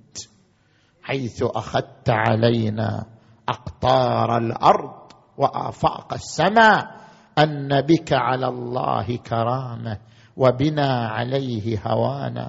حيث 1.09 1.43
أخذت 1.43 2.11
علينا 2.11 3.07
أقطار 3.49 4.37
الأرض 4.37 5.13
وأفاق 5.39 6.13
السماء 6.13 6.97
أن 7.39 7.81
بك 7.81 8.13
على 8.13 8.49
الله 8.49 9.17
كرامة 9.17 9.99
وبنا 10.37 11.09
عليه 11.09 11.79
هوانا. 11.87 12.49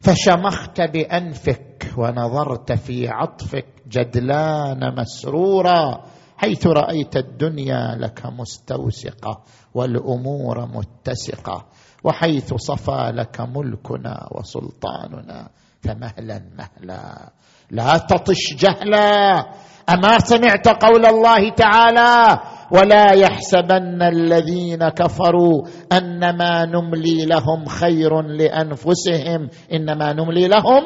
فشمخت 0.00 0.80
بأنفك 0.80 1.92
ونظرت 1.98 2.72
في 2.72 3.08
عطفك 3.08 3.66
جدلان 3.88 4.94
مسرورا 4.98 6.04
حيث 6.36 6.66
رأيت 6.66 7.16
الدنيا 7.16 7.94
لك 7.98 8.26
مستوسقة 8.26 9.42
والأمور 9.74 10.66
متسقة 10.66 11.66
وحيث 12.04 12.54
صفى 12.54 13.12
لك 13.14 13.40
ملكنا 13.40 14.28
وسلطاننا. 14.32 15.50
فمهلا 15.86 16.42
مهلا. 16.58 17.30
لا 17.70 17.98
تطش 17.98 18.54
جهلا. 18.58 19.38
أما 19.90 20.18
سمعت 20.18 20.68
قول 20.68 21.06
الله 21.06 21.50
تعالى 21.50 22.40
ولا 22.70 23.12
يحسبن 23.12 24.02
الذين 24.02 24.88
كفروا 24.88 25.62
أنما 25.92 26.64
نملي 26.64 27.24
لهم 27.26 27.64
خير 27.64 28.22
لأنفسهم. 28.22 29.48
إنما 29.72 30.12
نملي 30.12 30.48
لهم 30.48 30.82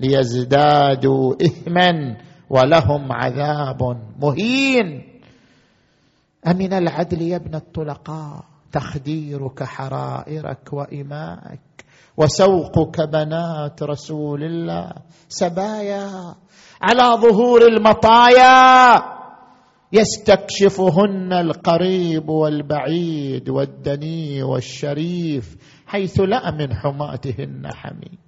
ليزدادوا 0.00 1.34
اثما 1.42 2.16
ولهم 2.50 3.12
عذاب 3.12 3.82
مهين. 4.18 5.02
أمن 6.46 6.72
العدل 6.72 7.22
يا 7.22 7.36
ابن 7.36 7.54
الطلقاء؟ 7.54 8.44
تخديرك 8.72 9.62
حرائرك 9.62 10.72
وإمائك. 10.72 11.85
وسوقك 12.16 13.00
بنات 13.00 13.82
رسول 13.82 14.44
الله 14.44 14.92
سبايا 15.28 16.34
على 16.82 17.20
ظهور 17.22 17.62
المطايا. 17.62 19.16
يستكشفهن 19.92 21.32
القريب 21.32 22.28
والبعيد 22.28 23.48
والدني 23.48 24.42
والشريف 24.42 25.56
حيث 25.86 26.20
لا 26.20 26.50
من 26.50 26.74
حماتهن 26.74 27.66
حمي 27.74 28.18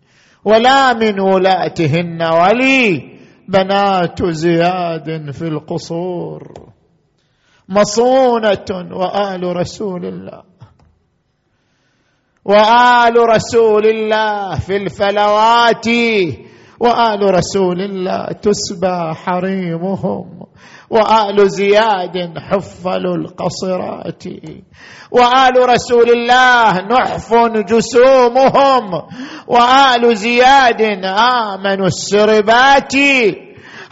ولا 0.45 0.93
من 0.93 1.21
ولاتهن 1.21 2.23
ولي. 2.23 3.19
بنات 3.49 4.27
زياد 4.27 5.31
في 5.31 5.43
القصور 5.43 6.53
مصونة 7.69 8.71
وآل 8.93 9.57
رسول 9.57 10.07
الله. 10.07 10.48
وآل 12.49 13.17
رسول 13.29 13.87
الله 13.87 14.59
في 14.59 14.77
الفلوات 14.77 15.87
وآل 16.81 17.35
رسول 17.35 17.81
الله 17.81 18.27
تسبى 18.43 19.15
حريمهم 19.15 20.25
وآل 20.91 21.51
زياد 21.51 22.39
حفل 22.39 23.07
القصرات 23.07 24.25
وآل 25.11 25.69
رسول 25.69 26.11
الله 26.11 26.81
نحف 26.81 27.35
جسومهم 27.69 29.03
وآل 29.49 30.17
زياد 30.17 30.83
امنوا 31.05 31.87
السربات. 31.87 32.95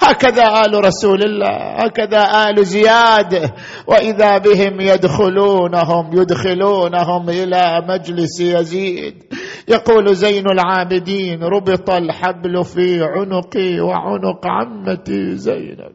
هكذا 0.01 0.65
آل 0.65 0.85
رسول 0.85 1.23
الله 1.23 1.85
هكذا 1.85 2.51
آل 2.51 2.65
زياد. 2.65 3.51
وإذا 3.87 4.39
بهم 4.39 4.81
يدخلونهم 4.81 6.11
يدخلونهم 6.21 7.31
إلى 7.31 7.83
مجلس 7.89 8.41
يزيد. 8.41 9.23
يقول 9.69 10.15
زين 10.15 10.45
العابدين 10.51 11.43
ربط 11.43 11.91
الحبل 11.91 12.65
في 12.65 13.03
عنقي 13.03 13.81
وعنق 13.81 14.47
عمتي 14.47 15.37
زينب. 15.37 15.93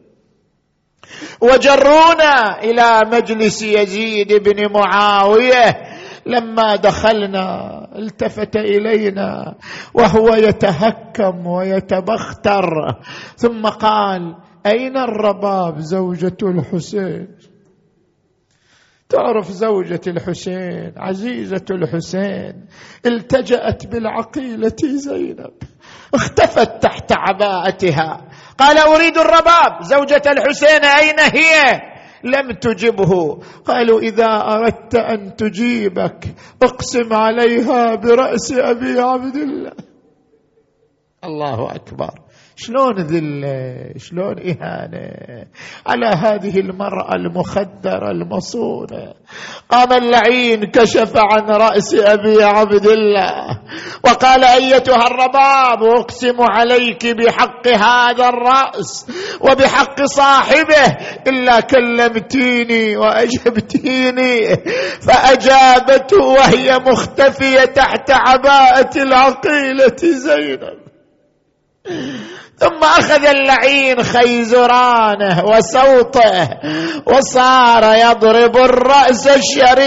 وجرونا 1.40 2.62
إلى 2.64 3.02
مجلس 3.12 3.62
يزيد 3.62 4.32
بن 4.32 4.72
معاوية 4.72 5.82
لما 6.26 6.76
دخلنا 6.76 7.78
التفت 7.98 8.56
إلينا 8.56 9.54
وهو 9.94 10.34
يتهكم 10.34 11.46
ويتبختر. 11.46 12.70
ثم 13.36 13.66
قال 13.66 14.36
أين 14.66 14.96
الرباب 14.96 15.78
زوجة 15.78 16.36
الحسين؟ 16.42 17.28
تعرف 19.08 19.50
زوجة 19.50 20.00
الحسين 20.06 20.92
عزيزة 20.96 21.64
الحسين 21.70 22.66
التجأت 23.06 23.86
بالعقيلة 23.86 24.76
زينب 24.82 25.52
اختفت 26.14 26.82
تحت 26.82 27.12
عباءتها. 27.12 28.28
قال 28.58 28.78
أريد 28.78 29.18
الرباب 29.18 29.82
زوجة 29.82 30.22
الحسين 30.26 30.84
أين 30.84 31.20
هي؟ 31.20 31.91
لم 32.24 32.50
تجبه. 32.50 33.38
قالوا 33.64 34.00
إذا 34.00 34.26
أردت 34.26 34.94
أن 34.94 35.36
تجيبك 35.36 36.34
اقسم 36.62 37.12
عليها 37.12 37.94
برأس 37.94 38.52
أبي 38.52 39.00
عبد 39.00 39.36
الله. 39.36 39.72
الله 41.24 41.74
أكبر. 41.74 42.21
شلون 42.56 42.98
ذله 42.98 43.92
شلون 43.96 44.38
إهانة 44.38 45.46
على 45.86 46.06
هذه 46.06 46.58
المرأة 46.58 47.14
المخدرة 47.14 48.10
المصونة؟ 48.10 49.14
قام 49.68 49.92
اللعين 49.92 50.64
كشف 50.64 51.12
عن 51.16 51.50
رأس 51.50 51.94
أبي 51.94 52.42
عبد 52.42 52.86
الله 52.86 53.60
وقال 54.04 54.44
أيتها 54.44 55.06
الرباب 55.06 55.82
أقسم 55.82 56.36
عليك 56.40 57.06
بحق 57.06 57.68
هذا 57.68 58.28
الرأس 58.28 59.06
وبحق 59.40 60.02
صاحبه 60.04 60.96
إلا 61.26 61.60
كلمتيني 61.60 62.96
وأجبتيني 62.96 64.56
فأجابته 65.00 66.24
وهي 66.24 66.78
مختفية 66.78 67.64
تحت 67.64 68.10
عباءة 68.10 69.02
العقيلة 69.02 69.96
زينب. 70.02 70.82
ثم 72.62 72.84
أخذ 72.84 73.26
اللعين 73.26 74.02
خيزرانه 74.02 75.44
وسوطه 75.44 76.48
وصار 77.06 77.94
يضرب 77.94 78.56
الرأس 78.56 79.26
الشريف 79.26 79.82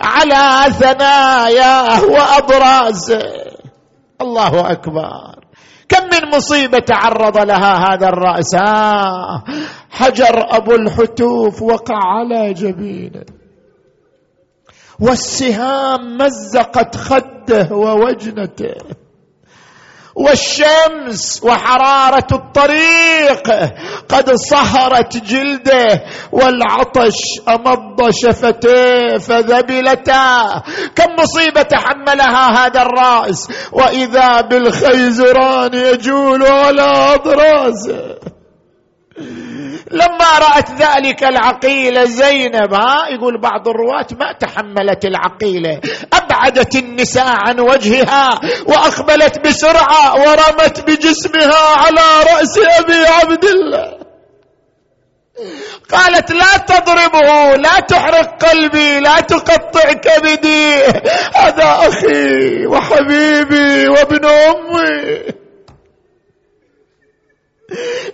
على 0.00 0.72
ثناياه 0.72 2.04
وابرازه 2.04 3.22
الله 4.20 4.70
أكبر. 4.70 5.10
كم 5.88 6.04
من 6.04 6.30
مصيبة 6.36 6.78
تعرض 6.78 7.38
لها 7.38 7.74
هذا 7.88 8.08
الرأس؟ 8.08 8.54
آه 8.54 9.44
حجر 9.90 10.56
أبو 10.56 10.74
الحتوف 10.74 11.62
وقع 11.62 11.96
على 11.96 12.52
جبينه. 12.52 13.24
والسهام 15.00 16.18
مزقت 16.18 16.96
خده 16.96 17.68
ووجنته. 17.72 18.74
والشمس 20.14 21.40
وحرارة 21.44 22.26
الطريق 22.32 23.48
قد 24.08 24.34
صهرت 24.34 25.16
جلده 25.16 26.04
والعطش 26.32 27.18
أمض 27.48 28.10
شفتيه 28.10 29.18
فذبلتا. 29.18 30.62
كم 30.96 31.16
مصيبة 31.18 31.62
تحملها 31.62 32.66
هذا 32.66 32.82
الرأس 32.82 33.48
وإذا 33.72 34.40
بالخيزران 34.40 35.74
يجول 35.74 36.46
على 36.46 37.14
اضراسه 37.14 38.32
لما 39.90 40.38
رأت 40.38 40.70
ذلك 40.70 41.24
العقيلة 41.24 42.04
زينب 42.04 42.74
ها؟ 42.74 43.08
يقول 43.08 43.40
بعض 43.40 43.68
الرواة 43.68 44.06
ما 44.20 44.32
تحملت 44.32 45.04
العقيلة. 45.04 45.80
أبعدت 46.12 46.76
النساء 46.76 47.34
عن 47.46 47.60
وجهها 47.60 48.40
وأقبلت 48.66 49.46
بسرعة 49.46 50.14
ورمت 50.14 50.80
بجسمها 50.80 51.76
على 51.76 52.24
رأس 52.32 52.58
أبي 52.58 53.06
عبد 53.06 53.44
الله. 53.44 54.02
قالت 55.90 56.30
لا 56.30 56.56
تضربه 56.56 57.56
لا 57.56 57.80
تحرق 57.80 58.44
قلبي 58.44 59.00
لا 59.00 59.20
تقطع 59.20 59.92
كبدي 59.92 60.74
هذا 61.34 61.88
أخي 61.88 62.66
وحبيبي 62.66 63.88
وابن 63.88 64.24
أمي. 64.26 65.41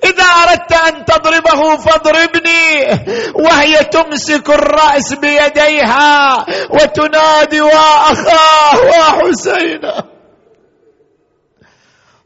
إذا 0.05 0.25
أردت 0.25 0.73
أن 0.73 1.05
تضربه 1.05 1.77
فاضربني 1.77 2.87
وهي 3.35 3.85
تمسك 3.85 4.51
الرأس 4.51 5.13
بيديها 5.13 6.47
وتنادي 6.71 7.61
وأخاه 7.61 8.81
وحسين 8.81 9.81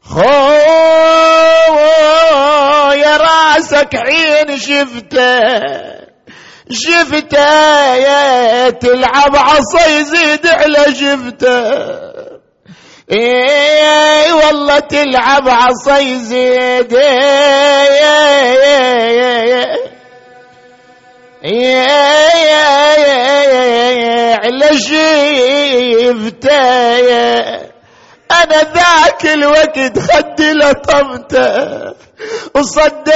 خو 0.03 0.21
يا 2.93 3.17
رأسك 3.17 3.95
حين 3.95 4.59
شفته 4.59 5.39
شفته 6.71 8.69
تلعب 8.69 9.35
عصا 9.35 9.85
يزيد 9.87 10.47
على 10.47 10.85
شفته. 10.95 12.12
اي 13.11 14.31
والله 14.31 14.79
تلعب 14.79 15.49
عصي 15.49 16.19
زيد. 16.19 16.97
على 24.43 24.77
شيفته 24.77 26.13
أنا 28.31 28.61
ذاك 28.73 29.25
الوقت 29.25 29.99
خدي 29.99 30.51
لطمته 30.53 31.93
وصديت 32.55 33.13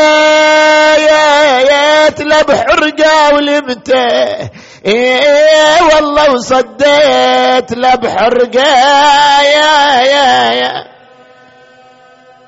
له 2.22 2.42
بحرقه 2.42 3.36
ولمته 3.36 4.50
إيه 4.86 5.84
والله 5.96 6.34
وصديت 6.34 7.72
لبحرقة 7.72 8.68
يا 9.42 10.02
يا 10.02 10.52
يا. 10.52 10.88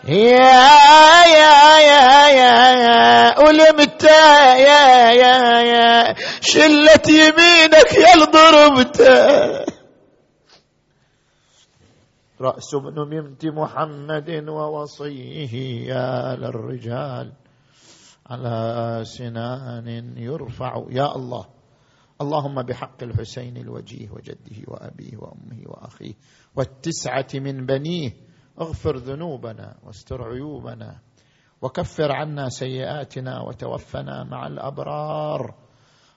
يا 0.07 1.25
يا 1.25 1.79
يا 1.79 2.11
يا 2.29 3.39
ولمت 3.39 4.03
يا 4.03 5.09
يا 5.11 5.61
يا 5.61 6.15
شلت 6.41 7.09
يمينك 7.09 7.93
يا 7.93 8.25
ضربت 8.25 9.01
رأس 12.41 12.73
ابن 12.73 13.09
بنت 13.09 13.45
محمد 13.45 14.29
ووصيه 14.49 15.53
يا 15.87 16.35
للرجال 16.35 17.31
على 18.29 19.01
سنان 19.03 20.13
يرفع. 20.17 20.83
يا 20.89 21.15
الله. 21.15 21.45
اللهم 22.21 22.61
بحق 22.61 23.03
الحسين 23.03 23.57
الوجيه 23.57 24.09
وجده 24.11 24.57
وأبيه 24.67 25.17
وأمه 25.17 25.63
وأخيه 25.65 26.13
والتسعة 26.55 27.27
من 27.33 27.65
بنيه 27.65 28.11
اغفر 28.61 28.97
ذنوبنا 28.97 29.77
واستر 29.83 30.23
عيوبنا 30.23 30.99
وكفر 31.61 32.11
عنا 32.11 32.49
سيئاتنا 32.49 33.41
وتوفنا 33.41 34.23
مع 34.23 34.47
الأبرار. 34.47 35.55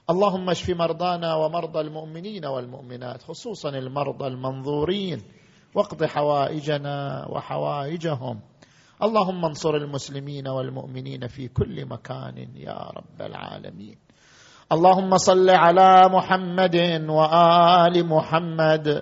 اللهم 0.09 0.49
اشف 0.49 0.69
مرضانا 0.69 1.35
ومرضى 1.35 1.79
المؤمنين 1.79 2.45
والمؤمنات 2.45 3.21
خصوصا 3.21 3.69
المرضى 3.69 4.27
المنظورين 4.27 5.21
واقض 5.75 6.03
حوائجنا 6.03 7.27
وحوائجهم. 7.29 8.41
اللهم 9.03 9.45
انصر 9.45 9.75
المسلمين 9.75 10.47
والمؤمنين 10.47 11.27
في 11.27 11.47
كل 11.47 11.85
مكان 11.85 12.37
يا 12.55 12.91
رب 12.97 13.21
العالمين. 13.21 13.97
اللهم 14.71 15.17
صل 15.17 15.49
على 15.49 16.09
محمد 16.09 17.05
وآل 17.09 18.07
محمد. 18.07 19.01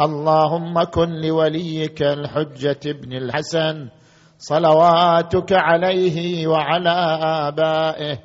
اللهم 0.00 0.82
كن 0.82 1.08
لوليك 1.08 2.02
الحجة 2.02 2.80
ابن 2.86 3.12
الحسن. 3.12 3.88
صلواتك 4.38 5.52
عليه 5.52 6.46
وعلى 6.46 7.18
آبائه. 7.22 8.18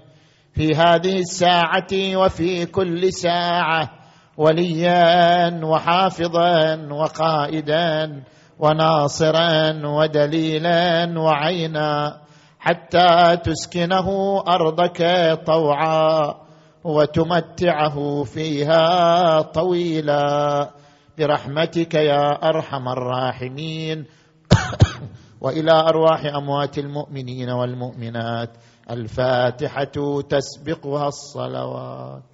في 0.54 0.68
هذه 0.76 1.20
الساعة 1.20 2.16
وفي 2.16 2.66
كل 2.66 3.14
ساعة. 3.14 3.90
وليا 4.38 5.66
وحافظا 5.66 6.88
وقائدا 6.92 8.24
وناصرا 8.60 9.88
ودليلا 9.88 11.20
وعينا. 11.20 12.18
حتى 12.60 13.38
تسكنه 13.44 14.40
أرضك 14.48 15.02
طوعا. 15.46 16.49
وتمتعه 16.90 18.24
فيها 18.24 19.42
طويلا. 19.42 20.70
برحمتك 21.18 21.94
يا 21.94 22.50
أرحم 22.50 22.88
الراحمين. 22.88 24.06
وإلى 25.42 25.72
أرواح 25.72 26.26
أموات 26.26 26.78
المؤمنين 26.78 27.50
والمؤمنات. 27.50 28.50
الفاتحة 28.90 30.22
تسبقها 30.30 31.08
الصلوات. 31.08 32.29